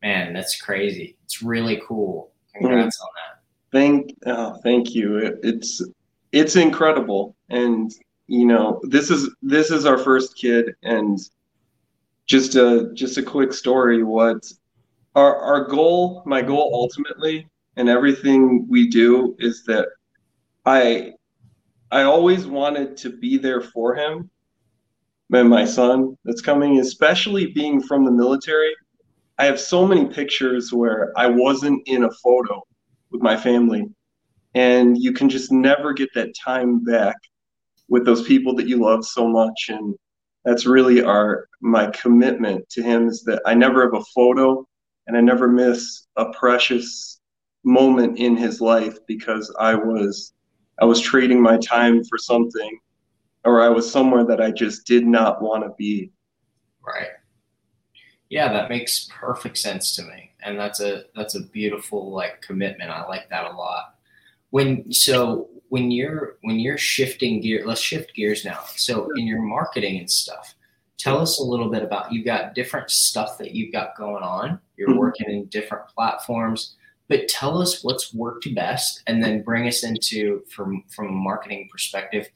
Man, 0.03 0.33
that's 0.33 0.61
crazy. 0.61 1.16
It's 1.25 1.43
really 1.43 1.83
cool. 1.87 2.33
Congrats 2.55 2.99
mm. 2.99 3.03
on 3.03 3.09
that. 3.16 3.40
Thank, 3.73 4.16
oh, 4.27 4.59
thank 4.62 4.95
you. 4.95 5.19
It, 5.19 5.40
it's 5.43 5.83
it's 6.33 6.57
incredible, 6.57 7.37
and 7.49 7.93
you 8.27 8.47
know 8.47 8.81
this 8.85 9.11
is 9.11 9.31
this 9.43 9.71
is 9.71 9.85
our 9.87 9.99
first 9.99 10.37
kid, 10.37 10.75
and 10.83 11.19
just 12.27 12.55
a 12.57 12.90
just 12.95 13.19
a 13.19 13.23
quick 13.23 13.53
story. 13.53 14.03
What 14.03 14.51
our 15.14 15.37
our 15.37 15.64
goal, 15.64 16.23
my 16.27 16.43
goal 16.43 16.71
ultimately, 16.73 17.49
and 17.77 17.88
everything 17.88 18.66
we 18.69 18.88
do 18.88 19.37
is 19.38 19.64
that 19.64 19.88
I 20.66 21.12
I 21.90 22.03
always 22.03 22.46
wanted 22.46 22.96
to 22.98 23.11
be 23.11 23.37
there 23.37 23.61
for 23.61 23.94
him 23.94 24.31
and 25.33 25.48
my 25.48 25.64
son 25.64 26.16
that's 26.24 26.40
coming, 26.40 26.79
especially 26.79 27.46
being 27.46 27.81
from 27.81 28.05
the 28.05 28.11
military. 28.11 28.74
I 29.38 29.44
have 29.44 29.61
so 29.61 29.87
many 29.87 30.07
pictures 30.07 30.72
where 30.72 31.12
I 31.16 31.26
wasn't 31.26 31.83
in 31.87 32.05
a 32.05 32.11
photo 32.11 32.62
with 33.11 33.22
my 33.22 33.37
family, 33.37 33.87
and 34.55 34.96
you 34.98 35.12
can 35.12 35.29
just 35.29 35.50
never 35.50 35.92
get 35.92 36.11
that 36.14 36.35
time 36.35 36.85
back 36.85 37.16
with 37.88 38.05
those 38.05 38.22
people 38.22 38.55
that 38.57 38.68
you 38.68 38.79
love 38.79 39.05
so 39.05 39.26
much. 39.26 39.68
And 39.68 39.94
that's 40.44 40.66
really 40.66 41.03
our 41.03 41.48
my 41.61 41.87
commitment 41.88 42.68
to 42.70 42.83
him 42.83 43.09
is 43.09 43.22
that 43.24 43.42
I 43.46 43.55
never 43.55 43.83
have 43.83 43.94
a 43.94 44.05
photo 44.14 44.66
and 45.07 45.16
I 45.16 45.20
never 45.20 45.48
miss 45.48 46.07
a 46.16 46.33
precious 46.33 47.20
moment 47.64 48.18
in 48.18 48.37
his 48.37 48.61
life 48.61 48.96
because 49.07 49.55
I 49.59 49.74
was 49.74 50.33
I 50.81 50.85
was 50.85 51.01
trading 51.01 51.43
my 51.43 51.59
time 51.59 52.03
for 52.05 52.19
something 52.19 52.79
or 53.45 53.61
I 53.61 53.69
was 53.69 53.90
somewhere 53.90 54.25
that 54.25 54.40
I 54.40 54.51
just 54.51 54.87
did 54.87 55.07
not 55.07 55.43
want 55.43 55.64
to 55.64 55.71
be. 55.77 56.11
Right. 56.87 57.09
Yeah, 58.29 58.53
that 58.53 58.69
makes 58.69 59.09
perfect 59.12 59.59
sense 59.59 59.95
to 59.97 60.03
me. 60.03 60.33
And 60.43 60.59
that's 60.59 60.81
a 60.81 61.05
that's 61.14 61.35
a 61.35 61.43
beautiful 61.43 62.12
like 62.12 62.40
commitment. 62.43 62.90
I 62.90 63.07
like 63.07 63.29
that 63.31 63.51
a 63.51 63.57
lot. 63.57 63.97
When 64.51 64.93
so 64.93 65.49
when 65.69 65.90
you're 65.90 66.37
when 66.43 66.59
you're 66.59 66.79
shifting 66.79 67.40
gear, 67.40 67.62
let's 67.66 67.81
shift 67.81 68.14
gears 68.14 68.45
now. 68.45 68.61
So 68.77 69.09
in 69.16 69.27
your 69.27 69.43
marketing 69.43 69.99
and 69.99 70.11
stuff, 70.11 70.55
tell 70.99 71.19
us 71.19 71.40
a 71.40 71.45
little 71.45 71.71
bit 71.71 71.83
about 71.83 72.12
you've 72.12 72.25
got 72.25 72.55
different 72.55 72.90
stuff 72.90 73.37
that 73.38 73.53
you've 73.53 73.73
got 73.73 73.97
going 73.97 74.23
on. 74.23 74.61
You're 74.77 74.88
mm-hmm. 74.90 74.99
working 74.99 75.31
in 75.31 75.47
different 75.47 75.88
platforms, 75.88 76.77
but 77.11 77.29
tell 77.29 77.61
us 77.61 77.85
what's 77.85 78.14
worked 78.14 78.49
best 78.55 79.03
and 79.07 79.23
then 79.23 79.42
bring 79.42 79.68
us 79.68 79.85
into 79.85 80.42
from 80.49 80.85
from 80.88 81.09
a 81.09 81.12
marketing 81.12 81.68
perspective 81.70 82.27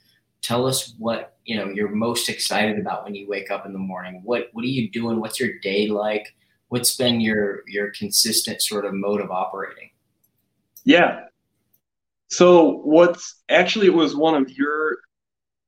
tell 0.45 0.67
us 0.67 0.95
what 0.99 1.37
you 1.47 1.57
know 1.57 1.69
you're 1.71 1.89
most 1.89 2.29
excited 2.29 2.79
about 2.79 3.05
when 3.05 3.15
you 3.15 3.27
wake 3.27 3.51
up 3.51 3.65
in 3.67 3.73
the 3.73 3.79
morning. 3.79 4.21
What 4.25 4.51
what 4.53 4.65
are 4.65 4.69
you 4.69 4.91
doing? 4.91 5.19
What's 5.19 5.41
your 5.41 5.59
day 5.61 5.89
like? 5.89 6.35
What's 6.69 6.97
been 6.97 7.21
your 7.21 7.63
your 7.67 7.91
consistent 7.93 8.61
sort 8.63 8.85
of 8.85 8.93
mode 8.95 9.21
of 9.21 9.31
operating? 9.31 9.91
Yeah. 10.85 11.25
So 12.29 12.83
what's 12.85 13.43
actually 13.49 13.87
it 13.87 13.95
was 13.95 14.15
one 14.15 14.35
of 14.35 14.51
your 14.51 14.99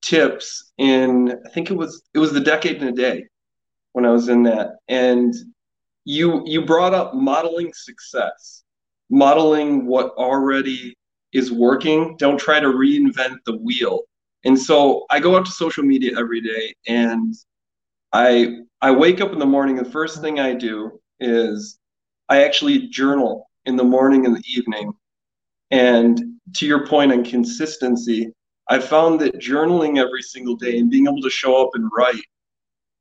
tips 0.03 0.73
in 0.79 1.33
i 1.45 1.49
think 1.49 1.69
it 1.69 1.77
was 1.77 2.03
it 2.15 2.19
was 2.21 2.33
the 2.33 2.39
decade 2.39 2.81
in 2.81 2.87
a 2.87 2.93
day 2.93 3.25
when 3.93 4.05
i 4.05 4.11
was 4.11 4.29
in 4.29 4.43
that. 4.45 4.77
And 4.89 5.35
you 6.05 6.43
you 6.45 6.65
brought 6.65 6.95
up 6.95 7.15
modeling 7.15 7.73
success 7.75 8.63
modeling 9.11 9.87
what 9.87 10.11
already 10.17 10.95
is 11.33 11.53
working 11.53 12.17
don't 12.19 12.39
try 12.39 12.59
to 12.61 12.69
reinvent 12.69 13.37
the 13.45 13.57
wheel 13.59 14.01
and 14.47 14.59
so 14.59 15.05
I 15.11 15.19
go 15.19 15.37
out 15.37 15.45
to 15.47 15.51
social 15.51 15.83
media 15.83 16.13
every 16.17 16.41
day 16.41 16.73
and 16.87 17.35
I 18.13 18.59
I 18.81 18.93
wake 18.93 19.21
up 19.21 19.33
in 19.33 19.41
the 19.41 19.47
morning. 19.47 19.75
The 19.75 19.85
first 19.85 20.21
thing 20.21 20.39
I 20.39 20.55
do 20.55 21.01
is 21.19 21.79
I 22.29 22.45
actually 22.45 22.89
journal 22.89 23.51
in 23.65 23.77
the 23.77 23.85
morning 23.85 24.25
and 24.25 24.37
the 24.37 24.45
evening. 24.47 24.93
And 25.73 26.23
to 26.55 26.67
your 26.67 26.87
point 26.87 27.13
on 27.13 27.25
consistency, 27.25 28.33
I 28.69 28.79
found 28.79 29.21
that 29.21 29.41
journaling 29.41 29.99
every 29.99 30.23
single 30.23 30.55
day 30.55 30.79
and 30.79 30.91
being 30.91 31.07
able 31.07 31.23
to 31.23 31.31
show 31.31 31.61
up 31.61 31.71
and 31.75 31.91
write 31.97 32.23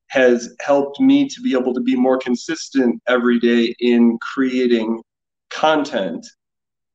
has 0.08 0.56
helped 0.62 1.00
me 1.00 1.28
to 1.30 1.42
be 1.42 1.54
able 1.54 1.74
to 1.76 1.82
be 1.82 1.96
more 1.96 2.18
consistent 2.18 3.02
every 3.08 3.40
day 3.40 3.76
in 3.80 4.18
creating 4.20 5.02
content 5.56 6.26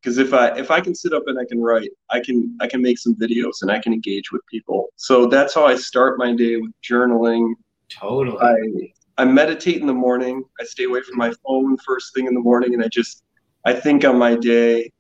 because 0.01 0.19
if 0.19 0.33
i 0.35 0.49
if 0.59 0.71
i 0.71 0.81
can 0.81 0.95
sit 0.95 1.13
up 1.13 1.23
and 1.27 1.39
i 1.39 1.45
can 1.45 1.61
write 1.61 1.91
i 2.11 2.21
can 2.21 2.57
i 2.61 2.67
can 2.67 2.83
make 2.83 2.99
some 2.99 3.15
videos 3.17 3.63
and 3.63 3.71
i 3.71 3.79
can 3.79 3.93
engage 3.93 4.31
with 4.33 4.43
people 4.51 4.89
so 4.97 5.27
that's 5.27 5.55
how 5.55 5.67
i 5.67 5.75
start 5.75 6.19
my 6.19 6.35
day 6.35 6.57
with 6.57 6.73
journaling 6.83 7.55
totally 7.89 8.39
i 8.41 8.93
I 9.21 9.27
meditate 9.27 9.83
in 9.83 9.87
the 9.87 9.93
morning. 9.93 10.43
I 10.59 10.65
stay 10.65 10.85
away 10.85 11.03
from 11.03 11.19
my 11.19 11.31
phone 11.45 11.77
first 11.87 12.15
thing 12.15 12.27
in 12.27 12.33
the 12.33 12.41
morning, 12.41 12.73
and 12.73 12.83
I 12.83 12.89
just 12.89 13.23
I 13.67 13.75
think 13.75 14.03
on 14.03 14.19
my 14.19 14.35
day, 14.35 14.91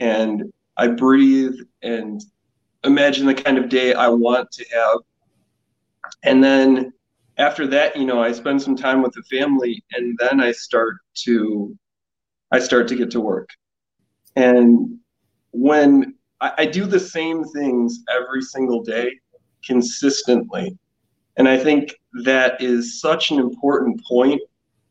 and 0.00 0.52
I 0.76 0.88
breathe 0.88 1.54
and 1.82 2.20
imagine 2.82 3.24
the 3.24 3.34
kind 3.34 3.56
of 3.56 3.68
day 3.68 3.94
I 3.94 4.08
want 4.08 4.50
to 4.50 4.64
have. 4.72 4.98
And 6.24 6.42
then 6.42 6.92
after 7.36 7.68
that, 7.68 7.96
you 7.96 8.04
know, 8.04 8.20
I 8.20 8.32
spend 8.32 8.60
some 8.60 8.74
time 8.74 9.00
with 9.00 9.12
the 9.12 9.22
family, 9.30 9.84
and 9.92 10.18
then 10.18 10.40
I 10.40 10.50
start 10.50 10.96
to 11.26 11.78
I 12.50 12.58
start 12.58 12.88
to 12.88 12.96
get 12.96 13.10
to 13.12 13.20
work. 13.20 13.48
And 14.36 14.98
when 15.50 16.14
I, 16.40 16.52
I 16.58 16.66
do 16.66 16.86
the 16.86 17.00
same 17.00 17.44
things 17.44 18.00
every 18.10 18.42
single 18.42 18.82
day 18.82 19.18
consistently, 19.64 20.76
and 21.36 21.48
I 21.48 21.58
think 21.58 21.94
that 22.24 22.60
is 22.60 23.00
such 23.00 23.30
an 23.30 23.38
important 23.38 24.00
point. 24.04 24.40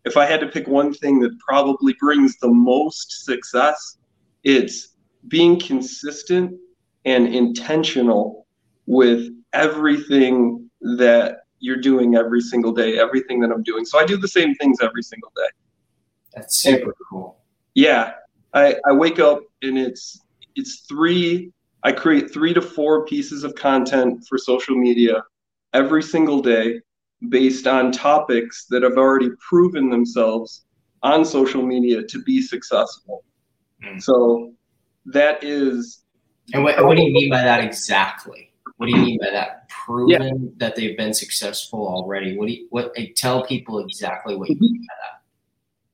If 0.05 0.15
I 0.17 0.25
had 0.25 0.39
to 0.39 0.47
pick 0.47 0.67
one 0.67 0.93
thing 0.93 1.19
that 1.19 1.37
probably 1.39 1.93
brings 1.99 2.37
the 2.37 2.49
most 2.49 3.25
success, 3.25 3.97
it's 4.43 4.95
being 5.27 5.59
consistent 5.59 6.57
and 7.05 7.27
intentional 7.27 8.47
with 8.85 9.29
everything 9.53 10.69
that 10.97 11.39
you're 11.59 11.81
doing 11.81 12.15
every 12.15 12.41
single 12.41 12.71
day, 12.71 12.97
everything 12.99 13.39
that 13.41 13.51
I'm 13.51 13.63
doing. 13.63 13.83
So 13.85 13.99
I 13.99 14.05
do 14.05 14.17
the 14.17 14.27
same 14.27 14.55
things 14.55 14.77
every 14.81 15.03
single 15.03 15.31
day. 15.35 15.49
That's 16.35 16.57
super 16.57 16.93
cool. 17.09 17.39
Yeah. 17.77 18.13
I, 18.55 18.75
I 18.89 18.91
wake 18.91 19.19
up 19.19 19.41
and 19.61 19.77
it's 19.77 20.19
it's 20.55 20.81
three 20.89 21.51
I 21.83 21.91
create 21.91 22.33
three 22.33 22.53
to 22.55 22.61
four 22.61 23.05
pieces 23.05 23.43
of 23.43 23.53
content 23.53 24.25
for 24.27 24.39
social 24.39 24.75
media 24.75 25.23
every 25.73 26.01
single 26.01 26.41
day 26.41 26.81
based 27.29 27.67
on 27.67 27.91
topics 27.91 28.65
that 28.71 28.81
have 28.81 28.97
already 28.97 29.29
proven 29.47 29.89
themselves 29.91 30.65
on 31.03 31.23
social 31.23 31.61
media 31.61 32.01
to 32.01 32.23
be 32.23 32.41
successful. 32.41 33.23
Mm. 33.83 34.01
So 34.01 34.53
that 35.05 35.43
is. 35.43 36.03
And 36.53 36.63
what, 36.63 36.83
what 36.83 36.97
do 36.97 37.03
you 37.03 37.13
mean 37.13 37.29
by 37.29 37.43
that 37.43 37.63
exactly? 37.63 38.51
What 38.77 38.87
do 38.87 38.97
you 38.97 39.03
mean 39.03 39.19
by 39.19 39.29
that? 39.31 39.69
Proven 39.69 40.21
yeah. 40.21 40.49
that 40.57 40.75
they've 40.75 40.97
been 40.97 41.13
successful 41.13 41.87
already. 41.87 42.35
What 42.37 42.47
do 42.47 42.53
you 42.53 42.67
what? 42.71 42.95
Tell 43.15 43.45
people 43.45 43.79
exactly 43.79 44.35
what 44.35 44.49
you 44.49 44.57
mean 44.59 44.81
by 44.81 44.93
that. 45.03 45.21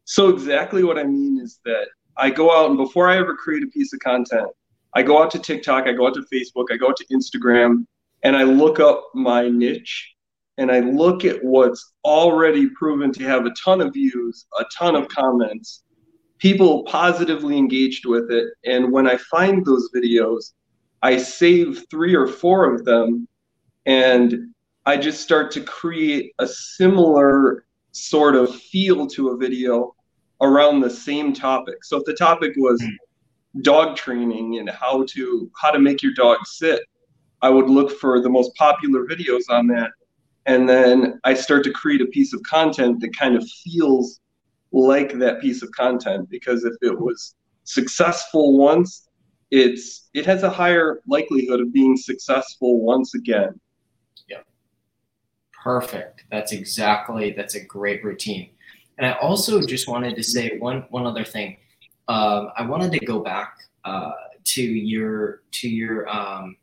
So 0.05 0.29
exactly 0.29 0.83
what 0.83 0.97
I 0.97 1.03
mean 1.03 1.39
is 1.39 1.59
that 1.65 1.87
I 2.17 2.29
go 2.29 2.51
out 2.55 2.69
and 2.69 2.77
before 2.77 3.09
I 3.09 3.17
ever 3.17 3.35
create 3.35 3.63
a 3.63 3.67
piece 3.67 3.93
of 3.93 3.99
content, 3.99 4.47
I 4.95 5.01
go 5.01 5.21
out 5.21 5.31
to 5.31 5.39
TikTok, 5.39 5.87
I 5.87 5.93
go 5.93 6.07
out 6.07 6.13
to 6.15 6.25
Facebook, 6.31 6.65
I 6.71 6.77
go 6.77 6.89
out 6.89 6.97
to 6.97 7.05
Instagram, 7.05 7.85
and 8.23 8.35
I 8.35 8.43
look 8.43 8.79
up 8.79 9.09
my 9.13 9.49
niche 9.49 10.13
and 10.57 10.71
I 10.71 10.79
look 10.79 11.25
at 11.25 11.43
what's 11.43 11.93
already 12.05 12.69
proven 12.69 13.11
to 13.13 13.23
have 13.23 13.45
a 13.45 13.53
ton 13.63 13.81
of 13.81 13.93
views, 13.93 14.45
a 14.59 14.65
ton 14.77 14.95
of 14.95 15.07
comments, 15.07 15.83
people 16.37 16.83
positively 16.83 17.57
engaged 17.57 18.05
with 18.05 18.29
it. 18.31 18.47
And 18.65 18.91
when 18.91 19.07
I 19.07 19.17
find 19.17 19.65
those 19.65 19.89
videos, 19.95 20.53
I 21.01 21.17
save 21.17 21.85
three 21.89 22.15
or 22.15 22.27
four 22.27 22.71
of 22.71 22.85
them 22.85 23.27
and 23.85 24.53
I 24.85 24.97
just 24.97 25.21
start 25.21 25.51
to 25.51 25.61
create 25.61 26.33
a 26.39 26.47
similar 26.47 27.65
sort 27.93 28.35
of 28.35 28.53
feel 28.53 29.07
to 29.07 29.29
a 29.29 29.37
video 29.37 29.95
around 30.41 30.81
the 30.81 30.89
same 30.89 31.33
topic. 31.33 31.83
So 31.83 31.97
if 31.97 32.05
the 32.05 32.13
topic 32.13 32.53
was 32.57 32.81
hmm. 32.81 33.61
dog 33.61 33.95
training 33.95 34.59
and 34.59 34.69
how 34.69 35.05
to 35.09 35.51
how 35.59 35.71
to 35.71 35.79
make 35.79 36.03
your 36.03 36.13
dog 36.13 36.39
sit, 36.45 36.81
I 37.41 37.49
would 37.49 37.69
look 37.69 37.97
for 37.99 38.21
the 38.21 38.29
most 38.29 38.53
popular 38.55 39.05
videos 39.05 39.49
on 39.49 39.67
that 39.67 39.91
and 40.45 40.67
then 40.67 41.19
I 41.23 41.33
start 41.33 41.63
to 41.65 41.71
create 41.71 42.01
a 42.01 42.05
piece 42.07 42.33
of 42.33 42.41
content 42.43 42.99
that 43.01 43.15
kind 43.17 43.35
of 43.35 43.47
feels 43.49 44.19
like 44.71 45.17
that 45.19 45.39
piece 45.39 45.61
of 45.61 45.71
content 45.71 46.29
because 46.29 46.65
if 46.65 46.73
it 46.81 46.99
was 46.99 47.35
successful 47.63 48.57
once, 48.57 49.07
it's 49.51 50.09
it 50.13 50.25
has 50.25 50.43
a 50.43 50.49
higher 50.49 51.01
likelihood 51.07 51.61
of 51.61 51.71
being 51.71 51.95
successful 51.95 52.81
once 52.81 53.13
again. 53.13 53.59
Yeah. 54.27 54.41
Perfect. 55.63 56.25
That's 56.29 56.51
exactly 56.51 57.31
that's 57.31 57.55
a 57.55 57.63
great 57.63 58.03
routine. 58.03 58.49
And 58.97 59.07
I 59.07 59.13
also 59.13 59.61
just 59.61 59.87
wanted 59.87 60.15
to 60.17 60.23
say 60.23 60.57
one 60.59 60.85
one 60.89 61.07
other 61.07 61.23
thing. 61.23 61.57
Um, 62.09 62.49
I 62.57 62.65
wanted 62.65 62.91
to 62.91 63.05
go 63.05 63.21
back 63.21 63.57
uh, 63.85 64.11
to 64.43 64.61
your 64.61 65.41
to 65.51 65.69
your 65.69 66.09
um, 66.09 66.57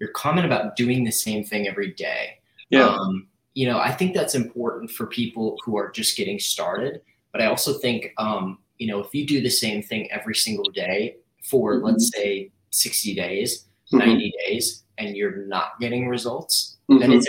your 0.00 0.10
comment 0.10 0.46
about 0.46 0.74
doing 0.74 1.04
the 1.04 1.12
same 1.12 1.44
thing 1.44 1.68
every 1.68 1.92
day. 1.92 2.38
Yeah. 2.70 2.88
Um, 2.88 3.28
you 3.54 3.68
know, 3.68 3.78
I 3.78 3.92
think 3.92 4.14
that's 4.14 4.34
important 4.34 4.90
for 4.90 5.06
people 5.06 5.56
who 5.64 5.76
are 5.76 5.90
just 5.90 6.16
getting 6.16 6.40
started. 6.40 7.00
But 7.32 7.42
I 7.42 7.46
also 7.46 7.74
think, 7.74 8.12
um, 8.18 8.58
you 8.78 8.86
know, 8.86 9.00
if 9.00 9.14
you 9.14 9.26
do 9.26 9.40
the 9.40 9.50
same 9.50 9.82
thing 9.82 10.10
every 10.10 10.34
single 10.34 10.70
day 10.72 11.16
for, 11.44 11.76
mm-hmm. 11.76 11.86
let's 11.86 12.10
say, 12.14 12.50
60 12.70 13.14
days, 13.14 13.66
mm-hmm. 13.92 13.98
90 13.98 14.32
days, 14.46 14.84
and 14.98 15.16
you're 15.16 15.44
not 15.46 15.78
getting 15.80 16.08
results, 16.08 16.78
mm-hmm. 16.90 17.00
then 17.00 17.12
it's 17.12 17.28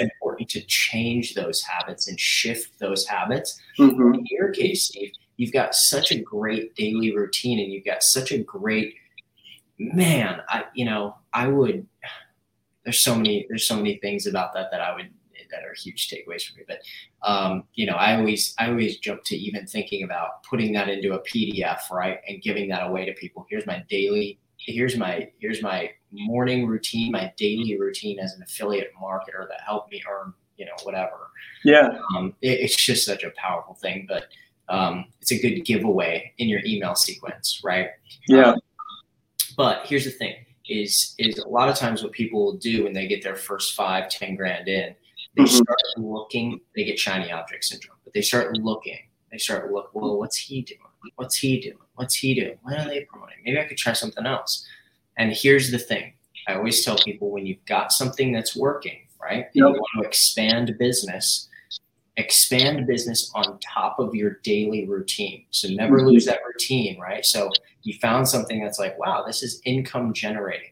to 0.49 0.61
change 0.61 1.33
those 1.35 1.61
habits 1.63 2.07
and 2.07 2.19
shift 2.19 2.77
those 2.79 3.05
habits. 3.07 3.59
Mm-hmm. 3.79 4.15
In 4.15 4.25
your 4.29 4.49
case, 4.51 4.85
Steve, 4.85 5.11
you've 5.37 5.53
got 5.53 5.75
such 5.75 6.11
a 6.11 6.19
great 6.19 6.75
daily 6.75 7.15
routine 7.15 7.59
and 7.59 7.71
you've 7.71 7.85
got 7.85 8.03
such 8.03 8.31
a 8.31 8.37
great 8.37 8.95
man 9.81 10.41
i 10.49 10.65
you 10.73 10.83
know 10.83 11.15
i 11.33 11.47
would 11.47 11.87
there's 12.83 13.01
so 13.01 13.15
many 13.15 13.45
there's 13.47 13.65
so 13.65 13.77
many 13.77 13.95
things 13.99 14.27
about 14.27 14.53
that 14.53 14.67
that 14.71 14.81
i 14.81 14.93
would 14.93 15.09
that 15.51 15.63
are 15.63 15.73
huge 15.73 16.09
takeaways 16.09 16.43
for 16.43 16.57
me. 16.57 16.63
But 16.67 16.79
um, 17.27 17.63
you 17.73 17.85
know, 17.85 17.95
I 17.95 18.17
always 18.17 18.53
I 18.57 18.69
always 18.69 18.97
jump 18.97 19.23
to 19.25 19.35
even 19.35 19.65
thinking 19.65 20.03
about 20.03 20.43
putting 20.43 20.73
that 20.73 20.89
into 20.89 21.13
a 21.13 21.21
PDF, 21.21 21.89
right, 21.91 22.19
and 22.27 22.41
giving 22.41 22.69
that 22.69 22.87
away 22.87 23.05
to 23.05 23.13
people. 23.13 23.45
Here's 23.49 23.65
my 23.65 23.83
daily. 23.89 24.39
Here's 24.57 24.97
my 24.97 25.31
here's 25.39 25.61
my 25.61 25.91
morning 26.11 26.67
routine, 26.67 27.11
my 27.11 27.31
daily 27.37 27.79
routine 27.79 28.19
as 28.19 28.33
an 28.33 28.41
affiliate 28.41 28.91
marketer 29.01 29.47
that 29.47 29.61
helped 29.65 29.91
me 29.91 30.01
earn 30.09 30.33
you 30.57 30.65
know 30.65 30.73
whatever. 30.83 31.31
Yeah, 31.63 31.97
um, 32.15 32.35
it, 32.41 32.59
it's 32.59 32.75
just 32.75 33.05
such 33.05 33.23
a 33.23 33.31
powerful 33.31 33.75
thing, 33.75 34.05
but 34.07 34.25
um, 34.67 35.05
it's 35.21 35.31
a 35.31 35.39
good 35.39 35.61
giveaway 35.65 36.33
in 36.37 36.49
your 36.49 36.61
email 36.65 36.95
sequence, 36.95 37.61
right? 37.63 37.89
Yeah. 38.27 38.51
Um, 38.51 38.59
but 39.55 39.85
here's 39.85 40.05
the 40.05 40.11
thing: 40.11 40.35
is 40.67 41.15
is 41.17 41.37
a 41.37 41.47
lot 41.47 41.69
of 41.69 41.75
times 41.75 42.03
what 42.03 42.11
people 42.11 42.43
will 42.43 42.57
do 42.57 42.83
when 42.83 42.93
they 42.93 43.07
get 43.07 43.23
their 43.23 43.35
first 43.35 43.75
five, 43.75 44.09
ten 44.09 44.35
grand 44.35 44.67
in 44.67 44.95
they 45.35 45.43
mm-hmm. 45.43 45.55
start 45.55 45.79
looking, 45.97 46.59
they 46.75 46.83
get 46.83 46.99
shiny 46.99 47.31
object 47.31 47.65
syndrome, 47.65 47.97
but 48.03 48.13
they 48.13 48.21
start 48.21 48.57
looking. 48.57 48.99
They 49.31 49.37
start 49.37 49.71
look, 49.71 49.91
well, 49.93 50.17
what's 50.17 50.37
he 50.37 50.63
doing? 50.63 50.79
What's 51.15 51.37
he 51.37 51.59
doing? 51.59 51.77
What's 51.95 52.15
he 52.15 52.33
doing? 52.33 52.57
What 52.63 52.79
are 52.79 52.87
they 52.87 53.05
promoting? 53.05 53.37
Maybe 53.45 53.59
I 53.59 53.65
could 53.65 53.77
try 53.77 53.93
something 53.93 54.25
else. 54.25 54.65
And 55.19 55.31
here's 55.31 55.69
the 55.69 55.77
thing. 55.77 56.13
I 56.47 56.55
always 56.55 56.83
tell 56.83 56.97
people 56.97 57.29
when 57.29 57.45
you've 57.45 57.63
got 57.65 57.91
something 57.91 58.31
that's 58.31 58.55
working, 58.55 58.97
right? 59.21 59.45
Yep. 59.53 59.53
You 59.53 59.65
want 59.65 59.85
to 60.01 60.07
expand 60.07 60.75
business, 60.79 61.47
expand 62.17 62.87
business 62.87 63.31
on 63.35 63.59
top 63.59 63.99
of 63.99 64.15
your 64.15 64.39
daily 64.43 64.87
routine. 64.87 65.45
So 65.51 65.67
never 65.67 65.97
mm-hmm. 65.97 66.07
lose 66.07 66.25
that 66.25 66.39
routine, 66.47 66.99
right? 66.99 67.23
So 67.23 67.51
you 67.83 67.93
found 67.99 68.27
something 68.27 68.63
that's 68.63 68.79
like, 68.79 68.97
wow, 68.97 69.23
this 69.27 69.43
is 69.43 69.61
income 69.65 70.13
generating 70.13 70.71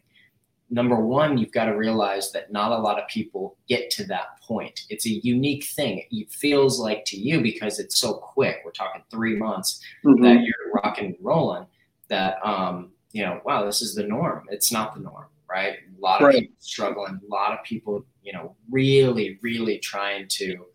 number 0.69 0.95
one, 0.95 1.38
you've 1.38 1.51
got 1.51 1.65
to 1.65 1.75
realize 1.75 2.31
that 2.31 2.51
not 2.51 2.71
a 2.71 2.77
lot 2.77 2.99
of 2.99 3.07
people 3.07 3.57
get 3.67 3.89
to 3.91 4.03
that 4.05 4.41
point. 4.41 4.81
It's 4.89 5.05
a 5.05 5.21
unique 5.23 5.65
thing. 5.65 6.03
It 6.12 6.31
feels 6.31 6.79
like 6.79 7.05
to 7.05 7.17
you 7.17 7.41
because 7.41 7.79
it's 7.79 7.99
so 7.99 8.13
quick. 8.15 8.62
We're 8.65 8.71
talking 8.71 9.03
three 9.10 9.36
months 9.36 9.81
mm-hmm. 10.05 10.23
that 10.23 10.41
you're 10.41 10.71
rocking 10.73 11.05
and 11.05 11.15
rolling. 11.21 11.65
That 12.10 12.38
um, 12.45 12.91
you 13.12 13.24
know, 13.24 13.41
wow, 13.46 13.65
this 13.65 13.82
is 13.82 13.96
the 13.96 14.04
norm. 14.04 14.46
It's 14.50 14.72
not 14.72 14.93
the 14.96 15.02
norm, 15.02 15.28
right? 15.50 15.74
A 15.98 16.02
lot 16.02 16.22
of 16.22 16.28
right. 16.28 16.41
people 16.41 16.56
struggling. 16.60 17.20
A 17.24 17.34
lot 17.34 17.54
of 17.54 17.63
people, 17.63 18.06
you 18.22 18.34
know, 18.34 18.56
really, 18.70 19.39
really 19.41 19.80
trying 19.80 20.28
to, 20.30 20.65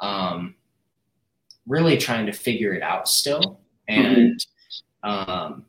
um, 0.00 0.54
really 1.66 1.96
trying 1.96 2.26
to 2.26 2.32
figure 2.32 2.74
it 2.74 2.82
out 2.82 3.08
still, 3.08 3.60
and 3.88 4.40
mm-hmm. 5.04 5.08
um 5.08 5.64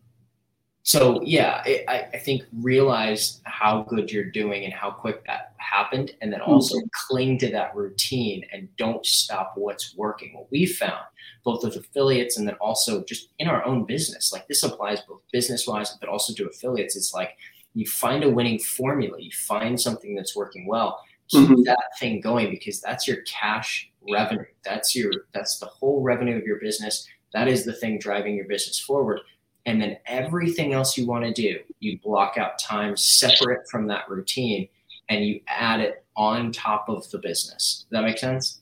so 0.90 1.22
yeah, 1.24 1.62
it, 1.68 1.86
I, 1.88 2.08
I 2.16 2.18
think 2.18 2.42
realize 2.52 3.42
how 3.44 3.84
good 3.84 4.12
you're 4.12 4.32
doing 4.32 4.66
and 4.66 4.74
how 4.74 4.90
quick 4.90 5.24
that 5.28 5.54
happened, 5.58 6.14
and 6.20 6.34
then 6.34 6.42
also 6.42 6.78
mm-hmm. 6.78 6.88
cling 7.08 7.38
to 7.38 7.52
that 7.52 7.76
routine 7.76 8.44
and 8.52 8.76
don't 8.76 9.06
stop 9.06 9.54
what's 9.56 9.96
working. 9.96 10.34
What 10.34 10.52
we 10.52 10.66
found, 10.66 11.04
both 11.46 11.64
with 11.64 11.76
affiliates 11.76 12.40
and 12.40 12.48
then 12.48 12.56
also 12.56 13.04
just 13.04 13.30
in 13.38 13.48
our 13.48 13.64
own 13.66 13.86
business, 13.86 14.34
like 14.34 14.48
this 14.48 14.64
applies 14.64 15.02
both 15.02 15.22
business 15.32 15.68
wise, 15.68 15.96
but 16.00 16.10
also 16.10 16.34
to 16.34 16.50
affiliates. 16.50 16.96
It's 16.96 17.14
like 17.14 17.38
you 17.76 17.86
find 17.86 18.24
a 18.24 18.30
winning 18.32 18.58
formula, 18.58 19.20
you 19.20 19.30
find 19.32 19.80
something 19.80 20.16
that's 20.16 20.36
working 20.36 20.66
well, 20.66 21.04
keep 21.28 21.50
mm-hmm. 21.50 21.62
that 21.66 21.84
thing 22.00 22.20
going 22.20 22.50
because 22.50 22.82
that's 22.82 23.08
your 23.08 23.18
cash 23.28 23.92
revenue. 24.12 24.46
That's 24.66 24.96
your 24.96 25.12
that's 25.36 25.60
the 25.60 25.68
whole 25.68 26.02
revenue 26.02 26.36
of 26.36 26.46
your 26.46 26.60
business. 26.60 27.08
That 27.36 27.48
is 27.48 27.64
the 27.64 27.74
thing 27.74 28.00
driving 28.00 28.34
your 28.34 28.48
business 28.48 28.80
forward 28.80 29.20
and 29.66 29.82
then 29.82 29.98
everything 30.06 30.74
else 30.74 30.98
you 30.98 31.06
want 31.06 31.26
to 31.26 31.34
do, 31.34 31.60
you 31.80 32.00
block 32.00 32.38
out 32.38 32.60
time 32.60 32.96
separate 32.96 33.70
from 33.70 33.88
that 33.88 34.10
routine 34.10 34.68
and 35.10 35.26
you 35.26 35.42
add 35.48 35.80
it 35.80 36.04
on 36.16 36.52
top 36.52 36.90
of 36.90 37.10
the 37.12 37.18
business. 37.18 37.86
Does 37.90 38.00
that 38.00 38.04
make 38.04 38.18
sense? 38.18 38.62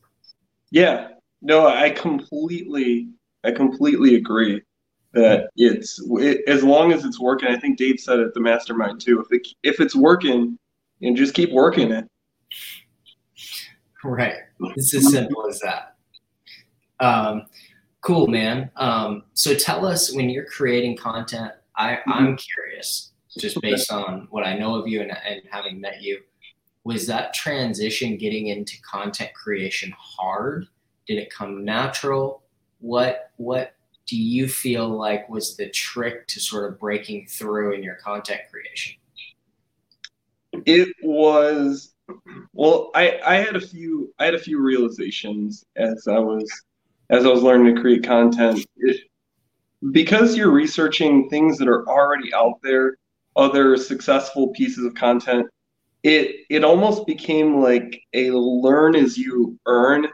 Yeah. 0.72 1.10
no, 1.42 1.68
I 1.68 1.90
completely, 1.92 3.10
I 3.44 3.52
completely 3.52 4.16
agree 4.16 4.62
that 5.14 5.50
it's 5.56 6.02
it, 6.20 6.42
as 6.48 6.64
long 6.64 6.92
as 6.92 7.06
it's 7.06 7.20
working. 7.20 7.50
I 7.50 7.58
think 7.58 7.78
Dave 7.78 8.00
said 8.00 8.20
it 8.20 8.28
at 8.28 8.34
the 8.34 8.40
mastermind 8.40 9.02
too. 9.02 9.20
If 9.22 9.32
it 9.32 9.48
if 9.64 9.80
it's 9.80 9.96
working, 9.96 10.58
and 11.02 11.16
just 11.16 11.34
keep 11.34 11.52
working 11.52 11.92
it. 11.92 12.06
Right. 14.04 14.36
It's 14.76 14.94
as 14.94 15.12
simple 15.12 15.48
as 15.48 15.60
that. 15.60 15.96
Um, 17.00 17.46
cool, 18.02 18.28
man. 18.28 18.72
Um, 18.76 19.24
so 19.34 19.56
tell 19.56 19.86
us 19.86 20.14
when 20.14 20.30
you're 20.30 20.46
creating 20.46 20.98
content. 20.98 21.52
I, 21.76 22.00
I'm 22.08 22.38
curious, 22.38 23.12
just 23.38 23.62
based 23.62 23.92
on 23.92 24.28
what 24.32 24.46
I 24.46 24.58
know 24.58 24.76
of 24.76 24.88
you 24.88 25.02
and, 25.02 25.12
and 25.12 25.42
having 25.50 25.80
met 25.80 26.02
you. 26.02 26.22
Was 26.84 27.06
that 27.08 27.34
transition 27.34 28.18
getting 28.18 28.48
into 28.48 28.82
content 28.82 29.34
creation 29.34 29.94
hard? 29.98 30.68
Did 31.06 31.18
it 31.18 31.30
come 31.30 31.64
natural? 31.66 32.44
What 32.80 33.32
what 33.38 33.76
do 34.08 34.16
you 34.16 34.48
feel 34.48 34.88
like 34.88 35.28
was 35.30 35.58
the 35.58 35.70
trick 35.70 36.28
to 36.28 36.40
sort 36.40 36.72
of 36.72 36.80
breaking 36.80 37.28
through 37.28 37.74
in 37.74 37.84
your 37.84 37.96
content 37.96 38.42
creation? 38.50 38.96
It 40.66 40.96
was 41.04 41.94
well, 42.54 42.90
I, 42.96 43.20
I 43.26 43.36
had 43.36 43.56
a 43.56 43.62
few 43.62 44.14
I 44.18 44.26
had 44.26 44.34
a 44.34 44.40
few 44.40 44.62
realizations 44.62 45.66
as 45.76 46.08
I 46.08 46.20
was 46.20 46.50
as 47.10 47.26
I 47.26 47.30
was 47.30 47.44
learning 47.44 47.76
to 47.76 47.82
create 47.82 48.04
content. 48.04 48.66
It, 48.78 49.02
because 49.92 50.36
you're 50.36 50.52
researching 50.52 51.30
things 51.30 51.58
that 51.58 51.68
are 51.68 51.88
already 51.88 52.34
out 52.34 52.60
there, 52.64 52.98
other 53.36 53.78
successful 53.78 54.50
pieces 54.50 54.86
of 54.86 54.96
content, 54.96 55.48
it 56.04 56.46
it 56.50 56.64
almost 56.64 57.06
became 57.06 57.62
like 57.62 58.02
a 58.14 58.32
learn 58.32 58.96
as 58.96 59.18
you 59.18 59.58
earn 59.66 60.08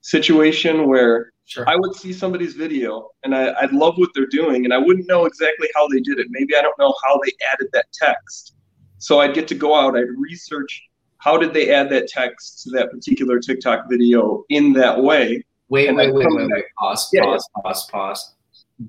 situation 0.00 0.88
where 0.88 1.32
sure. 1.44 1.68
I 1.68 1.76
would 1.76 1.94
see 1.94 2.12
somebody's 2.12 2.54
video 2.54 3.08
and 3.22 3.34
I, 3.34 3.52
I'd 3.60 3.72
love 3.72 3.94
what 3.96 4.10
they're 4.14 4.26
doing 4.26 4.64
and 4.64 4.72
I 4.72 4.78
wouldn't 4.78 5.08
know 5.08 5.26
exactly 5.26 5.68
how 5.74 5.88
they 5.88 6.00
did 6.00 6.18
it. 6.18 6.26
Maybe 6.30 6.56
I 6.56 6.62
don't 6.62 6.78
know 6.78 6.94
how 7.04 7.20
they 7.24 7.32
added 7.52 7.68
that 7.72 7.86
text. 7.92 8.54
So 8.98 9.20
I'd 9.20 9.34
get 9.34 9.48
to 9.48 9.54
go 9.54 9.74
out, 9.74 9.96
I'd 9.96 10.08
research 10.16 10.82
how 11.18 11.36
did 11.36 11.52
they 11.52 11.72
add 11.72 11.90
that 11.90 12.08
text 12.08 12.62
to 12.62 12.70
that 12.70 12.90
particular 12.90 13.38
TikTok 13.38 13.90
video 13.90 14.44
in 14.48 14.72
that 14.72 15.02
way. 15.02 15.44
Wait, 15.70 15.94
wait, 15.94 16.12
wait, 16.12 16.26
wait, 16.28 16.48
wait, 16.50 16.64
pause, 16.76 17.08
pause, 17.16 17.48
pause, 17.62 17.86
pause. 17.90 18.34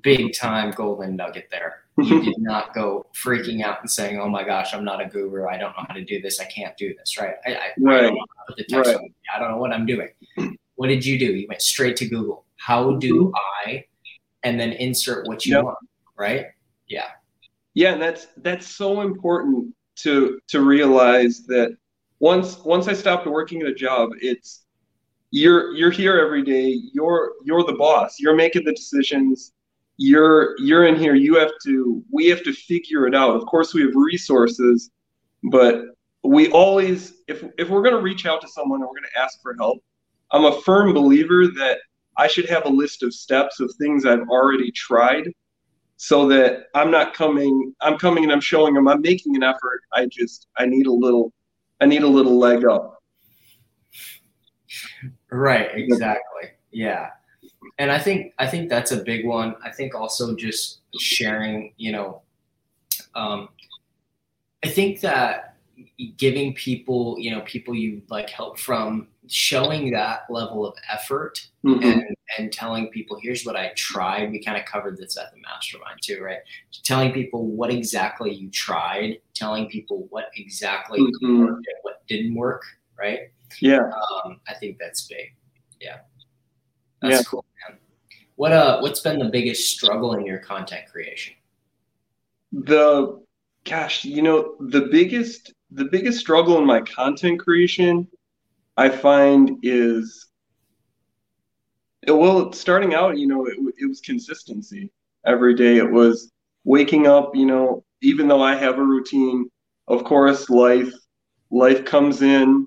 Big 0.02 0.34
time 0.34 0.72
golden 0.72 1.16
nugget 1.16 1.48
there. 1.50 1.84
You 1.98 2.22
did 2.24 2.38
not 2.38 2.74
go 2.74 3.06
freaking 3.14 3.62
out 3.62 3.80
and 3.80 3.90
saying, 3.90 4.18
"Oh 4.18 4.28
my 4.28 4.42
gosh, 4.42 4.74
I'm 4.74 4.84
not 4.84 5.00
a 5.00 5.06
guru. 5.06 5.46
I 5.46 5.58
don't 5.58 5.76
know 5.76 5.84
how 5.86 5.94
to 5.94 6.04
do 6.04 6.20
this. 6.20 6.40
I 6.40 6.44
can't 6.46 6.76
do 6.76 6.94
this." 6.98 7.18
Right? 7.18 7.34
I, 7.46 7.50
I, 7.50 7.56
right. 7.78 7.98
I 7.98 8.00
don't 8.02 8.14
know 8.14 8.24
how 8.36 8.44
to 8.44 8.48
put 8.48 8.56
the 8.56 8.64
text 8.64 8.88
right. 8.88 8.96
on. 8.96 9.14
I 9.34 9.38
don't 9.38 9.50
know 9.50 9.58
what 9.58 9.72
I'm 9.72 9.86
doing. 9.86 10.08
What 10.76 10.88
did 10.88 11.04
you 11.04 11.18
do? 11.18 11.26
You 11.26 11.46
went 11.48 11.62
straight 11.62 11.96
to 11.98 12.08
Google. 12.08 12.46
How 12.56 12.96
do 12.96 13.26
mm-hmm. 13.26 13.68
I? 13.68 13.84
And 14.42 14.58
then 14.58 14.72
insert 14.72 15.28
what 15.28 15.46
you 15.46 15.54
yep. 15.54 15.64
want. 15.64 15.78
Right? 16.16 16.46
Yeah. 16.88 17.08
Yeah, 17.74 17.92
and 17.92 18.02
that's 18.02 18.26
that's 18.38 18.66
so 18.66 19.02
important 19.02 19.74
to 19.96 20.40
to 20.48 20.62
realize 20.62 21.44
that 21.46 21.76
once 22.18 22.58
once 22.64 22.88
I 22.88 22.92
stopped 22.92 23.26
working 23.26 23.62
at 23.62 23.68
a 23.68 23.74
job, 23.74 24.10
it's 24.20 24.61
you're 25.32 25.74
you're 25.74 25.90
here 25.90 26.18
every 26.18 26.42
day. 26.42 26.78
You're 26.92 27.32
you're 27.42 27.64
the 27.64 27.72
boss. 27.72 28.20
You're 28.20 28.36
making 28.36 28.64
the 28.64 28.72
decisions. 28.72 29.52
You're 29.96 30.54
you're 30.58 30.86
in 30.86 30.94
here. 30.94 31.14
You 31.14 31.36
have 31.36 31.52
to. 31.64 32.04
We 32.12 32.26
have 32.28 32.44
to 32.44 32.52
figure 32.52 33.06
it 33.06 33.14
out. 33.14 33.34
Of 33.34 33.46
course, 33.46 33.72
we 33.72 33.80
have 33.82 33.94
resources, 33.94 34.90
but 35.44 35.86
we 36.22 36.50
always 36.50 37.14
if 37.28 37.42
if 37.58 37.70
we're 37.70 37.82
going 37.82 37.96
to 37.96 38.02
reach 38.02 38.26
out 38.26 38.42
to 38.42 38.48
someone 38.48 38.80
and 38.80 38.88
we're 38.88 39.00
going 39.00 39.10
to 39.14 39.20
ask 39.20 39.40
for 39.40 39.54
help, 39.58 39.82
I'm 40.30 40.44
a 40.44 40.60
firm 40.60 40.92
believer 40.92 41.46
that 41.46 41.78
I 42.18 42.26
should 42.26 42.48
have 42.50 42.66
a 42.66 42.70
list 42.70 43.02
of 43.02 43.14
steps 43.14 43.58
of 43.58 43.72
things 43.80 44.04
I've 44.04 44.28
already 44.28 44.70
tried 44.70 45.28
so 45.96 46.28
that 46.28 46.66
I'm 46.74 46.90
not 46.90 47.14
coming 47.14 47.74
I'm 47.80 47.96
coming 47.96 48.24
and 48.24 48.32
I'm 48.32 48.40
showing 48.40 48.74
them 48.74 48.86
I'm 48.86 49.00
making 49.00 49.34
an 49.34 49.42
effort. 49.42 49.80
I 49.94 50.06
just 50.06 50.46
I 50.58 50.66
need 50.66 50.86
a 50.86 50.92
little 50.92 51.32
I 51.80 51.86
need 51.86 52.02
a 52.02 52.08
little 52.08 52.38
leg 52.38 52.66
up. 52.66 52.98
Right, 55.32 55.70
exactly. 55.74 56.50
Yeah. 56.70 57.08
And 57.78 57.90
I 57.90 57.98
think 57.98 58.34
I 58.38 58.46
think 58.46 58.68
that's 58.68 58.92
a 58.92 59.02
big 59.02 59.26
one. 59.26 59.56
I 59.64 59.70
think 59.70 59.94
also 59.94 60.36
just 60.36 60.80
sharing, 60.98 61.72
you 61.78 61.92
know, 61.92 62.22
um, 63.14 63.48
I 64.62 64.68
think 64.68 65.00
that 65.00 65.56
giving 66.16 66.54
people, 66.54 67.16
you 67.18 67.30
know, 67.30 67.40
people 67.42 67.74
you 67.74 68.02
like 68.08 68.30
help 68.30 68.58
from 68.58 69.08
showing 69.28 69.90
that 69.92 70.24
level 70.28 70.66
of 70.66 70.76
effort 70.92 71.48
mm-hmm. 71.64 71.82
and, 71.82 72.16
and 72.38 72.52
telling 72.52 72.88
people, 72.88 73.18
here's 73.20 73.44
what 73.44 73.56
I 73.56 73.72
tried. 73.76 74.30
We 74.30 74.42
kind 74.42 74.58
of 74.58 74.64
covered 74.66 74.98
this 74.98 75.16
at 75.16 75.32
the 75.32 75.40
mastermind 75.40 76.00
too, 76.02 76.22
right? 76.22 76.40
Telling 76.82 77.12
people 77.12 77.46
what 77.46 77.70
exactly 77.70 78.32
you 78.32 78.50
tried, 78.50 79.18
telling 79.34 79.68
people 79.68 80.06
what 80.10 80.26
exactly 80.36 81.00
mm-hmm. 81.00 81.40
worked 81.40 81.66
and 81.66 81.76
what 81.82 82.06
didn't 82.06 82.34
work, 82.34 82.62
right? 82.98 83.20
Yeah. 83.60 83.90
Um, 84.24 84.40
I 84.48 84.54
think 84.54 84.78
that's 84.78 85.06
big. 85.06 85.34
Yeah. 85.80 85.98
That's 87.00 87.16
yeah. 87.16 87.22
cool, 87.24 87.44
man. 87.68 87.78
What 88.36 88.52
uh 88.52 88.80
what's 88.80 89.00
been 89.00 89.18
the 89.18 89.28
biggest 89.28 89.70
struggle 89.70 90.14
in 90.14 90.24
your 90.24 90.38
content 90.38 90.84
creation? 90.90 91.34
The 92.52 93.20
gosh, 93.64 94.04
you 94.04 94.22
know, 94.22 94.56
the 94.60 94.88
biggest 94.90 95.52
the 95.70 95.86
biggest 95.86 96.20
struggle 96.20 96.58
in 96.58 96.66
my 96.66 96.80
content 96.80 97.40
creation 97.40 98.08
I 98.76 98.88
find 98.88 99.58
is 99.62 100.28
well, 102.08 102.52
starting 102.52 102.94
out, 102.94 103.16
you 103.16 103.26
know, 103.26 103.46
it, 103.46 103.56
it 103.78 103.86
was 103.86 104.00
consistency. 104.00 104.90
Every 105.24 105.54
day 105.54 105.76
it 105.76 105.90
was 105.90 106.32
waking 106.64 107.06
up, 107.06 107.36
you 107.36 107.46
know, 107.46 107.84
even 108.00 108.26
though 108.26 108.42
I 108.42 108.56
have 108.56 108.78
a 108.78 108.82
routine, 108.82 109.48
of 109.86 110.04
course, 110.04 110.50
life 110.50 110.92
life 111.50 111.84
comes 111.84 112.22
in. 112.22 112.66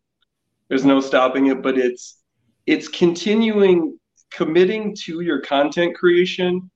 There's 0.67 0.85
no 0.85 0.99
stopping 0.99 1.47
it, 1.47 1.61
but 1.61 1.77
it's 1.77 2.21
it's 2.65 2.87
continuing 2.87 3.99
committing 4.31 4.95
to 5.05 5.21
your 5.21 5.39
content 5.39 5.95
creation 5.95 6.69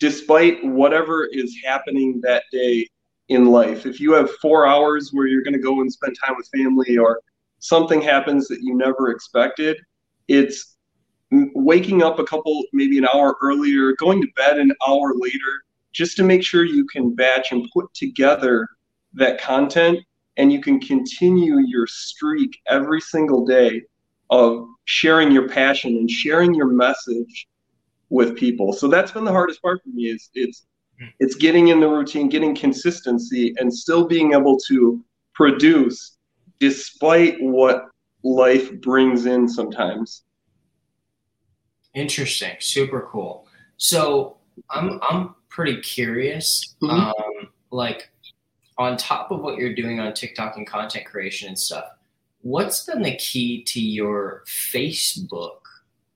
despite 0.00 0.64
whatever 0.64 1.28
is 1.30 1.56
happening 1.64 2.20
that 2.22 2.44
day 2.50 2.88
in 3.28 3.46
life. 3.46 3.86
If 3.86 4.00
you 4.00 4.12
have 4.12 4.30
4 4.42 4.66
hours 4.66 5.10
where 5.12 5.26
you're 5.26 5.42
going 5.42 5.54
to 5.54 5.60
go 5.60 5.80
and 5.80 5.92
spend 5.92 6.16
time 6.24 6.36
with 6.36 6.48
family 6.48 6.98
or 6.98 7.20
something 7.60 8.02
happens 8.02 8.48
that 8.48 8.60
you 8.60 8.74
never 8.74 9.10
expected, 9.10 9.78
it's 10.28 10.76
waking 11.30 12.02
up 12.02 12.18
a 12.18 12.24
couple, 12.24 12.64
maybe 12.72 12.98
an 12.98 13.06
hour 13.14 13.36
earlier, 13.42 13.92
going 13.98 14.20
to 14.20 14.28
bed 14.36 14.58
an 14.58 14.72
hour 14.86 15.14
later, 15.16 15.64
just 15.92 16.16
to 16.16 16.22
make 16.22 16.42
sure 16.42 16.64
you 16.64 16.86
can 16.86 17.14
batch 17.14 17.52
and 17.52 17.68
put 17.72 17.92
together 17.94 18.68
that 19.14 19.40
content 19.40 20.00
and 20.36 20.52
you 20.52 20.60
can 20.60 20.80
continue 20.80 21.58
your 21.60 21.86
streak 21.86 22.60
every 22.68 23.00
single 23.00 23.44
day 23.44 23.82
of 24.30 24.66
sharing 24.84 25.30
your 25.30 25.48
passion 25.48 25.96
and 25.96 26.10
sharing 26.10 26.54
your 26.54 26.66
message 26.66 27.46
with 28.10 28.36
people. 28.36 28.72
So 28.72 28.88
that's 28.88 29.12
been 29.12 29.24
the 29.24 29.32
hardest 29.32 29.62
part 29.62 29.82
for 29.82 29.90
me 29.90 30.04
is 30.10 30.30
it's 30.34 30.66
it's 31.18 31.34
getting 31.34 31.68
in 31.68 31.80
the 31.80 31.88
routine, 31.88 32.28
getting 32.28 32.54
consistency 32.54 33.54
and 33.58 33.72
still 33.72 34.06
being 34.06 34.32
able 34.32 34.58
to 34.68 35.04
produce 35.34 36.18
despite 36.60 37.36
what 37.40 37.86
life 38.22 38.72
brings 38.80 39.26
in 39.26 39.48
sometimes. 39.48 40.22
Interesting. 41.94 42.56
Super 42.60 43.08
cool. 43.10 43.46
So 43.76 44.38
I'm 44.70 45.00
I'm 45.08 45.34
pretty 45.48 45.80
curious. 45.80 46.74
Mm-hmm. 46.82 46.96
Um, 46.96 47.48
like 47.70 48.10
on 48.78 48.96
top 48.96 49.30
of 49.30 49.40
what 49.40 49.58
you're 49.58 49.74
doing 49.74 50.00
on 50.00 50.12
TikTok 50.14 50.56
and 50.56 50.66
content 50.66 51.06
creation 51.06 51.48
and 51.48 51.58
stuff, 51.58 51.84
what's 52.40 52.84
been 52.84 53.02
the 53.02 53.16
key 53.16 53.62
to 53.64 53.80
your 53.80 54.44
Facebook 54.46 55.58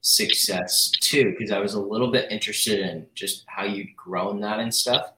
success 0.00 0.90
too? 1.00 1.34
Because 1.38 1.52
I 1.52 1.58
was 1.58 1.74
a 1.74 1.80
little 1.80 2.10
bit 2.10 2.30
interested 2.30 2.80
in 2.80 3.06
just 3.14 3.44
how 3.46 3.64
you'd 3.64 3.94
grown 3.96 4.40
that 4.40 4.60
and 4.60 4.74
stuff. 4.74 5.12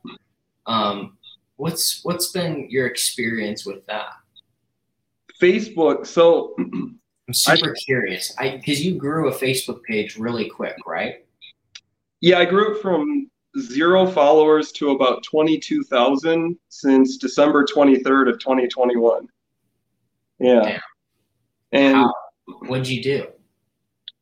Um, 0.66 1.16
what's 1.56 2.00
what's 2.04 2.30
been 2.32 2.68
your 2.70 2.86
experience 2.86 3.64
with 3.64 3.84
that? 3.86 4.10
Facebook. 5.40 6.06
So 6.06 6.54
I'm 6.58 7.34
super 7.34 7.70
I, 7.70 7.84
curious. 7.84 8.34
I 8.38 8.56
because 8.56 8.84
you 8.84 8.96
grew 8.96 9.28
a 9.28 9.34
Facebook 9.34 9.82
page 9.84 10.16
really 10.16 10.48
quick, 10.48 10.76
right? 10.86 11.24
Yeah, 12.20 12.38
I 12.38 12.44
grew 12.44 12.76
it 12.76 12.82
from 12.82 13.30
zero 13.58 14.06
followers 14.06 14.72
to 14.72 14.90
about 14.90 15.22
22,000 15.24 16.56
since 16.68 17.16
December 17.16 17.64
23rd 17.64 18.30
of 18.30 18.38
2021. 18.38 19.26
Yeah. 20.38 20.60
Damn. 20.62 20.80
And 21.72 21.96
How, 21.96 22.12
what'd 22.66 22.88
you 22.88 23.02
do? 23.02 23.26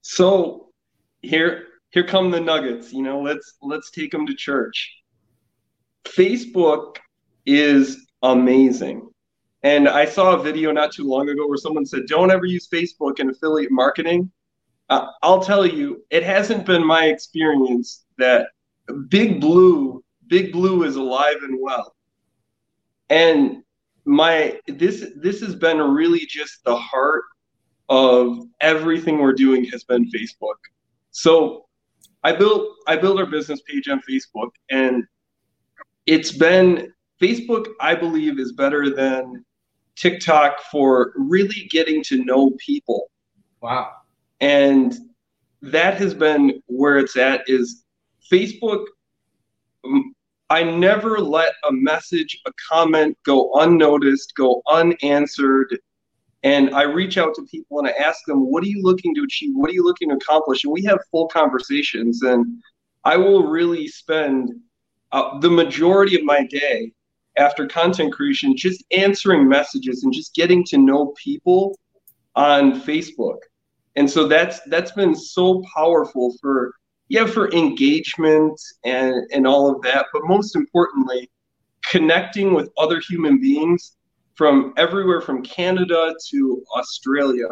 So 0.03 0.71
here 1.23 1.65
here 1.91 2.05
come 2.05 2.31
the 2.31 2.41
nuggets, 2.41 2.93
you 2.93 3.03
know, 3.03 3.21
let's 3.21 3.55
let's 3.63 3.91
take 3.91 4.11
them 4.11 4.27
to 4.27 4.35
church. 4.35 5.03
Facebook 6.05 6.97
is 7.47 8.07
amazing. 8.23 9.09
And 9.63 9.89
I 9.89 10.05
saw 10.05 10.35
a 10.35 10.43
video 10.43 10.71
not 10.71 10.93
too 10.93 11.05
long 11.05 11.29
ago 11.29 11.47
where 11.49 11.57
someone 11.57 11.85
said, 11.85 12.07
don't 12.07 12.31
ever 12.31 12.45
use 12.45 12.69
Facebook 12.69 13.19
in 13.19 13.31
affiliate 13.31 13.73
marketing 13.73 14.31
uh, 14.91 15.07
I'll 15.23 15.43
tell 15.43 15.67
you, 15.67 16.05
it 16.11 16.23
hasn't 16.23 16.65
been 16.65 16.85
my 16.85 17.07
experience 17.07 18.05
that 18.17 18.49
Big 19.09 19.41
Blue, 19.41 20.03
Big 20.27 20.53
Blue 20.53 20.85
is 20.85 20.97
alive 20.97 21.37
and 21.43 21.59
well. 21.61 21.95
And 23.11 23.63
my 24.05 24.59
this 24.67 25.07
this 25.17 25.41
has 25.41 25.55
been 25.55 25.79
really 25.79 26.25
just 26.27 26.65
the 26.65 26.77
heart 26.77 27.25
of 27.89 28.39
everything 28.61 29.19
we're 29.19 29.33
doing 29.33 29.65
has 29.65 29.85
been 29.85 30.11
Facebook. 30.11 30.57
So 31.11 31.67
I 32.25 32.33
built 32.33 32.75
I 32.87 32.97
built 32.97 33.19
our 33.19 33.27
business 33.27 33.61
page 33.63 33.89
on 33.89 34.01
Facebook 34.09 34.51
and 34.71 35.05
it's 36.07 36.33
been 36.33 36.93
Facebook 37.21 37.67
I 37.81 37.95
believe 37.95 38.39
is 38.39 38.53
better 38.53 38.91
than 38.95 39.45
TikTok 39.97 40.61
for 40.71 41.13
really 41.17 41.69
getting 41.71 42.03
to 42.05 42.25
know 42.25 42.53
people. 42.65 43.11
Wow. 43.61 43.93
And 44.41 44.97
that 45.61 45.99
has 45.99 46.15
been 46.15 46.63
where 46.67 46.99
it's 46.99 47.17
at 47.17 47.43
is 47.49 47.85
Facebook 48.31 48.85
I 50.51 50.63
never 50.63 51.19
let 51.19 51.53
a 51.69 51.73
message, 51.73 52.41
a 52.47 52.53
comment 52.71 53.19
go 53.25 53.53
unnoticed, 53.57 54.33
go 54.35 54.63
unanswered. 54.67 55.79
And 56.43 56.75
I 56.75 56.83
reach 56.83 57.19
out 57.19 57.35
to 57.35 57.43
people 57.51 57.79
and 57.79 57.89
I 57.89 57.91
ask 57.93 58.25
them, 58.27 58.51
what 58.51 58.63
are 58.63 58.69
you 58.69 58.83
looking 58.83 59.15
to 59.17 59.25
achieve? 59.25 59.51
What 59.55 59.69
are 59.69 59.75
you 59.75 59.85
looking 59.85 60.09
to 60.09 60.17
accomplish? 60.17 60.65
And 60.65 60.73
we 60.73 60.83
have 60.85 60.99
full 61.11 61.29
conversations. 61.29 62.23
And 62.23 62.63
I 63.05 63.17
will 63.17 63.47
really 63.47 63.89
spend 63.89 64.53
uh, 65.13 65.39
the 65.41 65.51
majority 65.51 66.17
of 66.17 66.25
my 66.25 66.47
day 66.47 66.93
after 67.37 67.67
content 67.67 68.15
creation 68.15 68.57
just 68.57 68.83
answering 68.91 69.49
messages 69.49 70.05
and 70.05 70.13
just 70.13 70.35
getting 70.35 70.65
to 70.65 70.79
know 70.79 71.13
people 71.23 71.79
on 72.37 72.81
Facebook. 72.81 73.39
And 73.97 74.09
so 74.09 74.27
that's 74.27 74.61
that's 74.67 74.93
been 74.93 75.15
so 75.15 75.63
powerful 75.75 76.35
for 76.41 76.73
yeah 77.09 77.27
for 77.27 77.51
engagement 77.53 78.61
and 78.85 79.15
and 79.33 79.47
all 79.47 79.71
of 79.71 79.83
that, 79.83 80.07
but 80.13 80.23
most 80.25 80.57
importantly, 80.57 81.31
connecting 81.91 82.55
with 82.55 82.71
other 82.79 83.01
human 83.01 83.41
beings 83.41 83.97
from 84.35 84.73
everywhere 84.77 85.21
from 85.21 85.43
Canada 85.43 86.15
to 86.31 86.63
Australia. 86.77 87.49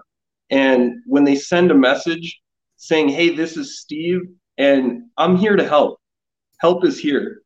And 0.51 0.95
when 1.07 1.25
they 1.25 1.35
send 1.35 1.71
a 1.71 1.75
message 1.75 2.40
saying, 2.77 3.09
"Hey, 3.09 3.35
this 3.35 3.57
is 3.57 3.81
Steve 3.81 4.21
and 4.59 5.03
I'm 5.19 5.37
here 5.37 5.57
to 5.57 5.66
help. 5.66 6.01
Help 6.59 6.85
is 6.85 6.99
here." 6.99 7.42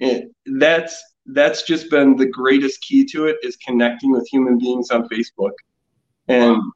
And 0.00 0.24
that's 0.58 1.02
that's 1.26 1.62
just 1.62 1.90
been 1.90 2.16
the 2.16 2.26
greatest 2.26 2.80
key 2.82 3.04
to 3.12 3.26
it 3.26 3.36
is 3.42 3.56
connecting 3.56 4.10
with 4.10 4.26
human 4.28 4.58
beings 4.58 4.90
on 4.90 5.08
Facebook. 5.08 5.52
And 6.28 6.56
wow 6.56 6.72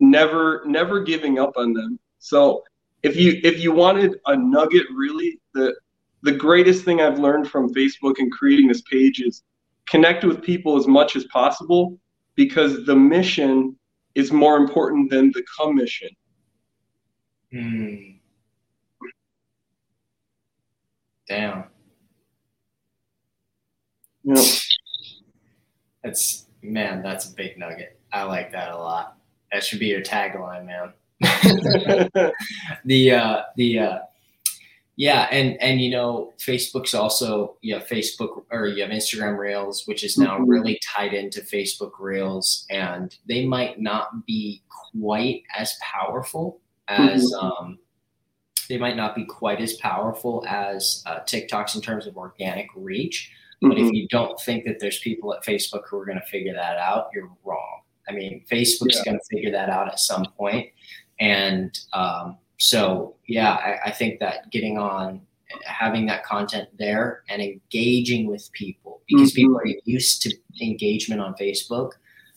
never 0.00 0.62
never 0.66 1.00
giving 1.00 1.38
up 1.38 1.52
on 1.56 1.72
them. 1.72 1.98
So 2.18 2.62
if 3.02 3.16
you 3.16 3.40
if 3.44 3.60
you 3.60 3.72
wanted 3.72 4.18
a 4.26 4.36
nugget 4.36 4.86
really 4.94 5.40
the 5.54 5.74
the 6.22 6.32
greatest 6.32 6.84
thing 6.84 7.00
I've 7.00 7.18
learned 7.18 7.48
from 7.48 7.72
Facebook 7.72 8.14
and 8.18 8.30
creating 8.32 8.68
this 8.68 8.82
page 8.82 9.20
is 9.20 9.42
connect 9.88 10.24
with 10.24 10.42
people 10.42 10.76
as 10.76 10.86
much 10.86 11.16
as 11.16 11.24
possible 11.26 11.98
because 12.34 12.84
the 12.86 12.96
mission 12.96 13.76
is 14.14 14.32
more 14.32 14.56
important 14.56 15.10
than 15.10 15.30
the 15.32 15.44
commission. 15.60 16.08
Hmm. 17.52 17.94
Damn. 21.28 21.64
Yep. 24.24 24.44
That's 26.02 26.46
man, 26.62 27.02
that's 27.02 27.30
a 27.30 27.34
big 27.34 27.58
nugget. 27.58 27.98
I 28.12 28.24
like 28.24 28.50
that 28.52 28.72
a 28.72 28.76
lot. 28.76 29.16
That 29.52 29.62
should 29.64 29.78
be 29.78 29.86
your 29.86 30.02
tagline, 30.02 30.66
man. 30.66 30.92
The 31.20 33.12
uh, 33.12 33.42
the 33.56 33.78
uh, 33.78 33.98
yeah, 34.98 35.28
and 35.30 35.60
and 35.62 35.80
you 35.80 35.90
know, 35.90 36.32
Facebook's 36.38 36.92
also 36.92 37.56
you 37.60 37.74
have 37.74 37.86
Facebook 37.86 38.42
or 38.50 38.66
you 38.66 38.82
have 38.82 38.90
Instagram 38.90 39.38
Reels, 39.38 39.86
which 39.86 40.02
is 40.02 40.18
now 40.18 40.36
mm-hmm. 40.36 40.50
really 40.50 40.80
tied 40.84 41.14
into 41.14 41.40
Facebook 41.40 41.92
Reels, 42.00 42.66
and 42.68 43.16
they 43.28 43.46
might 43.46 43.80
not 43.80 44.26
be 44.26 44.62
quite 44.92 45.44
as 45.56 45.76
powerful 45.80 46.60
as 46.88 47.24
mm-hmm. 47.24 47.46
um, 47.46 47.78
they 48.68 48.76
might 48.76 48.96
not 48.96 49.14
be 49.14 49.24
quite 49.24 49.60
as 49.60 49.74
powerful 49.74 50.44
as 50.48 51.04
uh, 51.06 51.20
TikToks 51.20 51.76
in 51.76 51.80
terms 51.80 52.08
of 52.08 52.16
organic 52.16 52.66
reach. 52.74 53.30
But 53.60 53.72
mm-hmm. 53.72 53.86
if 53.86 53.92
you 53.92 54.08
don't 54.08 54.38
think 54.40 54.64
that 54.66 54.80
there's 54.80 54.98
people 54.98 55.32
at 55.32 55.44
Facebook 55.44 55.82
who 55.88 55.98
are 55.98 56.06
going 56.06 56.18
to 56.18 56.26
figure 56.26 56.54
that 56.54 56.76
out, 56.76 57.08
you're 57.14 57.30
wrong. 57.44 57.82
I 58.08 58.12
mean, 58.12 58.44
Facebook's 58.50 58.96
yeah. 58.96 59.04
going 59.04 59.18
to 59.18 59.36
figure 59.36 59.50
that 59.52 59.68
out 59.68 59.88
at 59.88 60.00
some 60.00 60.26
point. 60.36 60.70
And 61.20 61.78
um, 61.92 62.38
so, 62.58 63.16
yeah, 63.26 63.52
I, 63.54 63.88
I, 63.88 63.90
think 63.90 64.20
that 64.20 64.50
getting 64.50 64.78
on, 64.78 65.20
having 65.64 66.06
that 66.06 66.24
content 66.24 66.68
there 66.78 67.22
and 67.28 67.42
engaging 67.42 68.26
with 68.26 68.50
people 68.52 69.02
because 69.08 69.32
mm-hmm. 69.32 69.36
people 69.36 69.58
are 69.58 69.66
used 69.84 70.22
to 70.22 70.36
engagement 70.60 71.20
on 71.20 71.34
Facebook, 71.34 71.92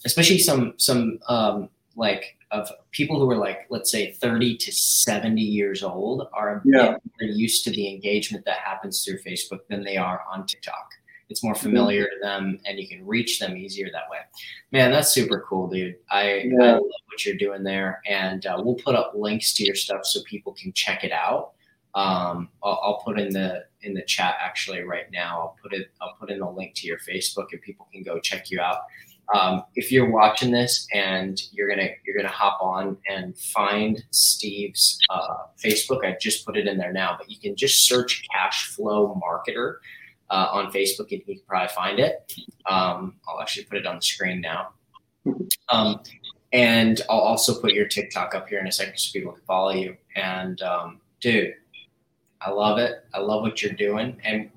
especially 0.06 0.40
some, 0.40 0.74
some, 0.78 1.20
um, 1.28 1.70
like 1.96 2.38
of 2.52 2.70
people 2.92 3.20
who 3.20 3.30
are 3.30 3.38
like, 3.38 3.66
let's 3.70 3.92
say 3.92 4.12
30 4.14 4.58
to 4.58 4.72
70 4.72 5.42
years 5.42 5.84
old 5.84 6.28
are 6.34 6.62
yeah. 6.66 6.98
used 7.20 7.64
to 7.64 7.72
the 7.72 7.94
engagement 7.94 8.46
that 8.46 8.58
happens 8.58 9.04
through 9.04 9.20
Facebook 9.20 9.60
than 9.70 9.84
they 9.84 9.98
are 9.98 10.22
on 10.30 10.46
TikTok 10.46 10.90
it's 11.32 11.44
more 11.44 11.56
familiar 11.56 12.04
to 12.04 12.20
them 12.22 12.60
and 12.66 12.78
you 12.78 12.88
can 12.88 13.06
reach 13.06 13.40
them 13.40 13.58
easier 13.58 13.90
that 13.92 14.10
way. 14.12 14.20
Man 14.72 14.92
that's 14.92 15.14
super 15.14 15.46
cool 15.48 15.68
dude. 15.68 15.96
I, 16.10 16.44
yeah. 16.46 16.64
I 16.64 16.72
love 16.74 16.82
what 16.82 17.26
you're 17.26 17.38
doing 17.38 17.64
there 17.64 18.02
and 18.08 18.46
uh, 18.46 18.62
we'll 18.64 18.76
put 18.76 18.96
up 18.96 19.14
links 19.16 19.54
to 19.56 19.64
your 19.64 19.76
stuff 19.76 20.02
so 20.04 20.22
people 20.26 20.54
can 20.54 20.74
check 20.74 21.04
it 21.04 21.12
out. 21.12 21.54
Um, 21.96 22.50
I'll, 22.64 22.80
I'll, 22.84 23.02
put 23.04 23.20
in 23.20 23.34
the 23.34 23.66
in 23.82 23.94
the 23.94 24.04
chat 24.04 24.36
actually 24.40 24.82
right 24.82 25.12
now. 25.12 25.40
I'll 25.40 25.58
put 25.62 25.74
it 25.74 25.88
i'll 26.00 26.16
put 26.18 26.32
in 26.32 26.40
the 26.40 26.50
link 26.50 26.74
to 26.76 26.88
your 26.88 27.00
facebook 27.00 27.48
and 27.52 27.62
people 27.62 27.88
can 27.92 28.04
go 28.04 28.20
check 28.20 28.50
you 28.50 28.62
out. 28.62 28.84
Um, 29.34 29.64
if 29.76 29.92
you're 29.92 30.10
watching 30.10 30.52
this 30.52 30.88
and 30.94 31.42
you're 31.52 31.70
gonna 31.70 31.90
you're 32.06 32.16
gonna 32.16 32.30
hop 32.30 32.60
on 32.62 32.98
and 33.10 33.38
find 33.38 34.04
Steve's 34.12 35.00
uh, 35.10 35.46
Facebook, 35.64 36.06
I 36.06 36.18
just 36.20 36.46
put 36.46 36.58
it 36.58 36.68
in 36.68 36.78
there 36.78 36.92
now, 36.92 37.16
but 37.18 37.30
you 37.30 37.40
can 37.40 37.56
just 37.56 37.86
search 37.88 38.24
Cash 38.34 38.68
Flow 38.68 39.20
Marketer 39.22 39.76
uh, 40.32 40.48
on 40.52 40.72
Facebook, 40.72 41.12
and 41.12 41.22
you 41.28 41.36
can 41.36 41.44
probably 41.48 41.68
find 41.70 42.00
it. 42.00 42.34
Um, 42.66 43.16
I'll 43.28 43.42
actually 43.42 43.66
put 43.66 43.78
it 43.78 43.86
on 43.86 43.98
the 43.98 44.02
screen 44.02 44.42
now. 44.42 44.70
Um, 45.70 46.00
and 46.54 47.02
I'll 47.10 47.20
also 47.20 47.60
put 47.60 47.74
your 47.74 47.88
TikTok 47.88 48.34
up 48.34 48.50
here 48.50 48.60
in 48.60 48.68
a 48.68 48.72
second 48.72 48.98
so 48.98 49.12
people 49.14 49.34
can 49.34 49.44
follow 49.44 49.72
you. 49.72 49.96
And 50.16 50.62
um, 50.62 51.02
dude, 51.20 51.54
I 52.42 52.50
love 52.50 52.78
it. 52.80 53.06
I 53.14 53.20
love 53.20 53.42
what 53.44 53.62
you're 53.62 53.74
doing. 53.74 54.20
And 54.24 54.50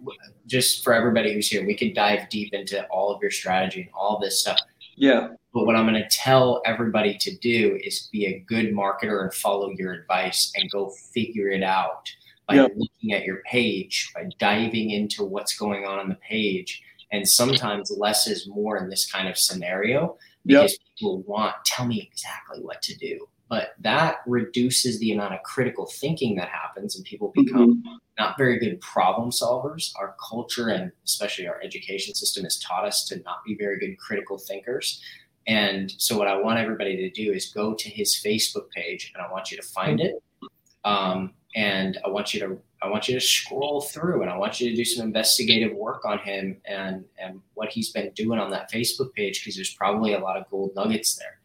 just 0.47 0.83
for 0.83 0.95
everybody 0.95 1.35
who's 1.35 1.49
here, 1.49 1.67
we 1.67 1.77
could 1.77 1.95
dive 1.95 2.29
deep 2.31 2.55
into 2.55 2.85
all 2.87 3.15
of 3.15 3.21
your 3.21 3.31
strategy 3.31 3.83
and 3.83 3.91
all 3.93 4.19
this 4.19 4.41
stuff. 4.41 4.59
Yeah. 4.97 5.29
But 5.53 5.67
what 5.67 5.77
I'm 5.77 5.87
going 5.87 6.03
to 6.03 6.09
tell 6.09 6.63
everybody 6.65 7.17
to 7.19 7.37
do 7.37 7.79
is 7.83 8.09
be 8.11 8.27
a 8.27 8.41
good 8.41 8.73
marketer 8.73 9.23
and 9.23 9.35
follow 9.35 9.71
your 9.71 9.93
advice 9.93 10.53
and 10.57 10.71
go 10.71 10.91
figure 11.13 11.49
it 11.49 11.63
out 11.63 12.11
by 12.49 12.57
yep. 12.57 12.73
looking 12.77 13.13
at 13.13 13.25
your 13.25 13.43
page, 13.47 14.11
by 14.15 14.29
diving 14.39 14.91
into 14.91 15.25
what's 15.25 15.57
going 15.57 15.87
on 15.87 15.99
on 15.99 16.09
the 16.09 16.17
page. 16.17 16.83
And 17.13 17.29
sometimes 17.29 17.95
less 17.97 18.27
is 18.27 18.49
more 18.49 18.77
in 18.77 18.91
this 18.91 19.11
kind 19.11 19.29
of 19.29 19.39
scenario 19.39 20.17
because 20.45 20.73
yep. 20.73 20.81
people 20.97 21.23
want, 21.23 21.55
tell 21.65 21.87
me 21.87 22.09
exactly 22.11 22.61
what 22.61 22.83
to 22.83 22.97
do. 22.97 23.29
But 23.49 23.75
that 23.81 24.17
reduces 24.27 24.99
the 24.99 25.13
amount 25.13 25.35
of 25.35 25.43
critical 25.43 25.87
thinking 25.87 26.35
that 26.37 26.49
happens, 26.49 26.97
and 26.97 27.05
people 27.05 27.31
become 27.35 27.77
mm-hmm. 27.77 27.95
not 28.19 28.39
very 28.39 28.59
good 28.59 28.81
problem 28.81 29.31
solvers. 29.31 29.93
Our 29.97 30.17
culture 30.29 30.69
and 30.69 30.91
especially 31.05 31.47
our 31.47 31.61
education 31.63 32.15
system 32.15 32.45
has 32.45 32.59
taught 32.59 32.87
us 32.87 33.05
to 33.11 33.21
not 33.23 33.45
be 33.47 33.55
very 33.55 33.79
good 33.79 33.99
critical 33.99 34.39
thinkers. 34.39 35.01
And 35.47 35.93
so, 35.99 36.17
what 36.17 36.27
I 36.27 36.41
want 36.41 36.59
everybody 36.59 36.97
to 36.97 37.11
do 37.11 37.33
is 37.33 37.53
go 37.53 37.75
to 37.75 37.89
his 37.89 38.21
Facebook 38.25 38.71
page, 38.71 39.13
and 39.15 39.23
I 39.23 39.31
want 39.31 39.51
you 39.51 39.59
to 39.59 39.63
find 39.63 40.01
mm-hmm. 40.01 40.17
it. 40.17 40.51
Um, 40.85 41.35
and 41.55 41.99
I 42.05 42.09
want 42.09 42.35
you 42.35 42.41
to 42.41 42.59
I 42.83 42.89
want 42.89 43.09
you 43.09 43.15
to 43.15 43.21
scroll 43.21 43.81
through 43.81 44.23
and 44.23 44.31
I 44.31 44.37
want 44.37 44.61
you 44.61 44.69
to 44.71 44.77
do 44.77 44.85
some 44.85 45.07
investigative 45.07 45.75
work 45.75 46.05
on 46.05 46.19
him 46.19 46.59
and 46.67 47.05
and 47.19 47.41
what 47.55 47.71
he's 47.71 47.91
been 47.91 48.11
doing 48.15 48.39
on 48.39 48.51
that 48.51 48.71
Facebook 48.71 49.13
page 49.15 49.41
because 49.41 49.57
there's 49.57 49.75
probably 49.75 50.15
a 50.15 50.19
lot 50.19 50.37
of 50.37 50.49
gold 50.51 50.73
nuggets 50.75 51.15
there. 51.15 51.39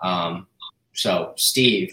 Um, 0.00 0.46
so 0.92 1.32
Steve, 1.36 1.90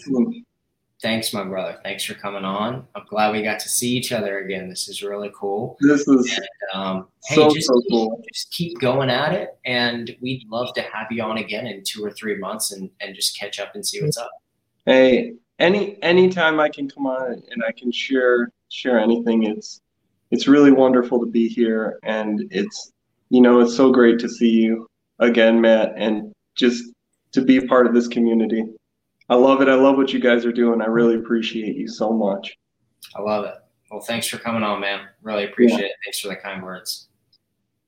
thanks, 1.00 1.32
my 1.32 1.44
brother. 1.44 1.78
Thanks 1.82 2.04
for 2.04 2.14
coming 2.14 2.44
on. 2.44 2.86
I'm 2.94 3.04
glad 3.08 3.32
we 3.32 3.42
got 3.42 3.58
to 3.60 3.68
see 3.68 3.90
each 3.90 4.12
other 4.12 4.38
again. 4.38 4.68
This 4.68 4.88
is 4.88 5.02
really 5.02 5.30
cool. 5.34 5.76
This 5.80 6.06
is 6.06 6.38
and, 6.38 6.46
um, 6.74 7.08
so, 7.22 7.48
hey, 7.48 7.54
just, 7.54 7.68
so 7.68 7.82
cool. 7.90 8.22
Just 8.32 8.52
keep 8.52 8.78
going 8.78 9.10
at 9.10 9.32
it, 9.32 9.50
and 9.64 10.14
we'd 10.20 10.48
love 10.48 10.72
to 10.74 10.82
have 10.82 11.08
you 11.10 11.22
on 11.22 11.38
again 11.38 11.66
in 11.66 11.82
two 11.84 12.04
or 12.04 12.10
three 12.10 12.36
months 12.36 12.72
and 12.72 12.90
and 13.00 13.14
just 13.14 13.38
catch 13.38 13.58
up 13.60 13.74
and 13.74 13.86
see 13.86 14.02
what's 14.02 14.16
up. 14.16 14.30
Hey, 14.86 15.34
any 15.58 16.02
anytime 16.02 16.60
I 16.60 16.68
can 16.68 16.88
come 16.88 17.06
on 17.06 17.42
and 17.50 17.62
I 17.66 17.72
can 17.72 17.92
share 17.92 18.50
share 18.68 18.98
anything, 18.98 19.44
it's 19.44 19.80
it's 20.30 20.48
really 20.48 20.72
wonderful 20.72 21.20
to 21.20 21.26
be 21.26 21.48
here, 21.48 21.98
and 22.02 22.42
it's 22.50 22.92
you 23.30 23.40
know 23.40 23.60
it's 23.60 23.76
so 23.76 23.90
great 23.90 24.18
to 24.20 24.28
see 24.28 24.50
you 24.50 24.86
again, 25.18 25.60
Matt, 25.60 25.94
and 25.96 26.32
just 26.56 26.84
to 27.32 27.42
be 27.42 27.60
part 27.66 27.86
of 27.86 27.94
this 27.94 28.08
community. 28.08 28.64
I 29.28 29.34
love 29.34 29.62
it. 29.62 29.68
I 29.68 29.74
love 29.74 29.96
what 29.96 30.12
you 30.12 30.20
guys 30.20 30.44
are 30.44 30.52
doing. 30.52 30.82
I 30.82 30.86
really 30.86 31.14
appreciate 31.14 31.76
you 31.76 31.88
so 31.88 32.12
much. 32.12 32.56
I 33.16 33.22
love 33.22 33.44
it. 33.44 33.54
Well, 33.90 34.00
thanks 34.00 34.26
for 34.26 34.38
coming 34.38 34.62
on, 34.62 34.80
man. 34.80 35.06
Really 35.22 35.44
appreciate 35.44 35.80
yeah. 35.80 35.86
it. 35.86 35.92
Thanks 36.04 36.20
for 36.20 36.28
the 36.28 36.36
kind 36.36 36.62
words. 36.62 37.08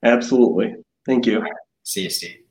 Absolutely. 0.03 0.77
Thank 1.07 1.27
you. 1.27 1.45
See 1.83 2.03
you, 2.03 2.11
Steve. 2.11 2.44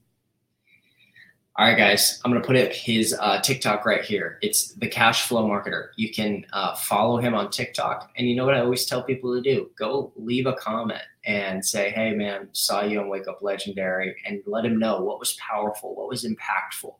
All 1.56 1.68
right, 1.68 1.78
guys, 1.78 2.20
I'm 2.26 2.32
going 2.32 2.41
to 2.41 2.47
put 2.47 2.56
up 2.56 2.74
his 2.74 3.16
uh, 3.20 3.39
TikTok 3.39 3.86
right 3.86 4.04
here. 4.04 4.39
It's 4.41 4.70
the 4.70 4.88
Cash 4.88 5.28
Flow 5.28 5.47
Marketer. 5.47 5.89
You 5.97 6.12
can 6.12 6.47
uh, 6.51 6.74
follow 6.74 7.18
him 7.18 7.36
on 7.36 7.51
TikTok. 7.51 8.10
And 8.18 8.28
you 8.28 8.36
know 8.36 8.43
what 8.43 8.56
I 8.56 8.62
always 8.62 8.88
tell 8.88 9.04
people 9.04 9.36
to 9.36 9.39
do? 9.39 9.70
Go 9.78 10.12
leave 10.16 10.47
a 10.47 10.54
comment 10.54 11.04
and 11.26 11.64
say, 11.64 11.91
hey, 11.91 12.16
man, 12.16 12.49
saw 12.54 12.82
you 12.82 12.99
on 12.99 13.08
Wake 13.08 13.28
Up 13.28 13.43
Legendary, 13.43 14.16
and 14.26 14.41
let 14.47 14.66
him 14.66 14.80
know 14.80 15.01
what 15.01 15.20
was 15.20 15.34
powerful, 15.34 15.93
what 15.93 16.10
was 16.10 16.26
impactful, 16.26 16.95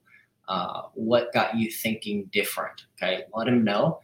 uh, 0.48 0.84
what 0.94 1.34
got 1.34 1.58
you 1.58 1.72
thinking 1.72 2.30
different. 2.32 2.84
Okay, 3.02 3.24
let 3.36 3.48
him 3.48 3.64
know. 3.64 4.02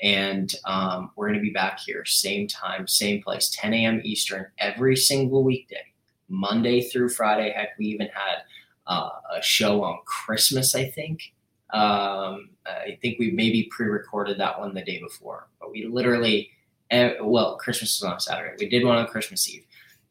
And 0.00 0.50
um, 0.64 1.10
we're 1.14 1.28
going 1.28 1.38
to 1.38 1.44
be 1.44 1.52
back 1.52 1.78
here, 1.78 2.06
same 2.06 2.48
time, 2.48 2.88
same 2.88 3.22
place, 3.22 3.50
10 3.54 3.74
a.m. 3.74 4.00
Eastern, 4.02 4.46
every 4.56 4.96
single 4.96 5.44
weekday, 5.44 5.84
Monday 6.30 6.80
through 6.80 7.10
Friday. 7.10 7.52
Heck, 7.54 7.78
we 7.78 7.84
even 7.88 8.08
had 8.14 8.44
uh, 8.90 9.08
a 9.36 9.42
show 9.42 9.84
on 9.84 10.00
Christmas, 10.04 10.74
I 10.74 10.86
think. 10.90 11.32
Um, 11.72 12.50
I 12.66 12.98
think 13.00 13.20
we 13.20 13.30
maybe 13.30 13.68
pre-recorded 13.70 14.38
that 14.40 14.58
one 14.58 14.74
the 14.74 14.82
day 14.82 15.00
before, 15.00 15.48
but 15.60 15.70
we 15.70 15.86
literally, 15.86 16.50
eh, 16.90 17.14
well, 17.22 17.56
Christmas 17.56 18.00
was 18.00 18.10
on 18.10 18.18
Saturday. 18.18 18.56
We 18.58 18.68
did 18.68 18.84
one 18.84 18.98
on 18.98 19.06
Christmas 19.06 19.48
Eve. 19.48 19.64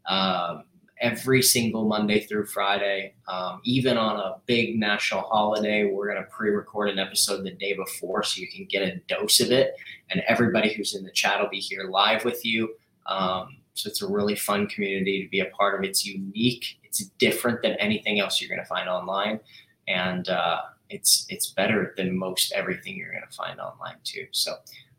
Um, 0.08 0.64
every 1.02 1.42
single 1.42 1.86
Monday 1.88 2.22
through 2.22 2.46
Friday, 2.46 3.16
um, 3.28 3.60
even 3.66 3.98
on 3.98 4.18
a 4.18 4.38
big 4.46 4.80
national 4.80 5.22
holiday, 5.24 5.84
we're 5.84 6.10
going 6.10 6.24
to 6.24 6.30
pre-record 6.30 6.90
an 6.90 7.00
episode 7.00 7.44
the 7.44 7.52
day 7.52 7.74
before 7.74 8.24
so 8.24 8.40
you 8.40 8.48
can 8.48 8.66
get 8.66 8.82
a 8.82 8.96
dose 9.08 9.42
of 9.42 9.52
it. 9.52 9.76
And 10.10 10.24
everybody 10.28 10.74
who's 10.74 10.96
in 10.96 11.04
the 11.04 11.12
chat 11.12 11.42
will 11.42 11.50
be 11.50 11.60
here 11.60 11.84
live 11.84 12.24
with 12.24 12.46
you. 12.46 12.76
Um, 13.08 13.58
so 13.74 13.90
it's 13.90 14.02
a 14.02 14.08
really 14.08 14.36
fun 14.36 14.68
community 14.68 15.24
to 15.24 15.30
be 15.30 15.42
a 15.42 15.46
part 15.46 15.78
of. 15.78 15.86
It's 15.86 16.06
unique. 16.06 16.79
It's 16.90 17.06
different 17.20 17.62
than 17.62 17.74
anything 17.74 18.20
else 18.20 18.42
you're 18.42 18.50
going 18.50 18.60
to 18.60 18.66
find 18.66 18.90
online, 18.90 19.40
and 19.88 20.28
uh, 20.28 20.62
it's 20.90 21.26
it's 21.30 21.52
better 21.52 21.94
than 21.98 22.18
most 22.18 22.52
everything 22.52 22.98
you're 22.98 23.12
going 23.12 23.24
to 23.30 23.36
find 23.36 23.60
online 23.60 23.98
too. 24.04 24.28
So. 24.32 24.56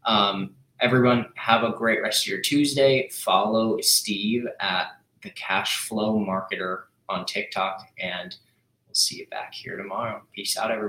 Um, 0.06 0.54
everyone, 0.80 1.26
have 1.34 1.62
a 1.62 1.72
great 1.72 2.02
rest 2.02 2.24
of 2.24 2.30
your 2.30 2.40
Tuesday. 2.40 3.08
Follow 3.10 3.80
Steve 3.80 4.46
at 4.60 4.86
the 5.22 5.30
Cash 5.30 5.86
Flow 5.86 6.18
Marketer 6.18 6.84
on 7.08 7.26
TikTok, 7.26 7.86
and 7.98 8.34
we'll 8.86 8.94
see 8.94 9.18
you 9.18 9.26
back 9.26 9.52
here 9.52 9.76
tomorrow. 9.76 10.22
Peace 10.34 10.56
out, 10.56 10.70
everybody. 10.70 10.88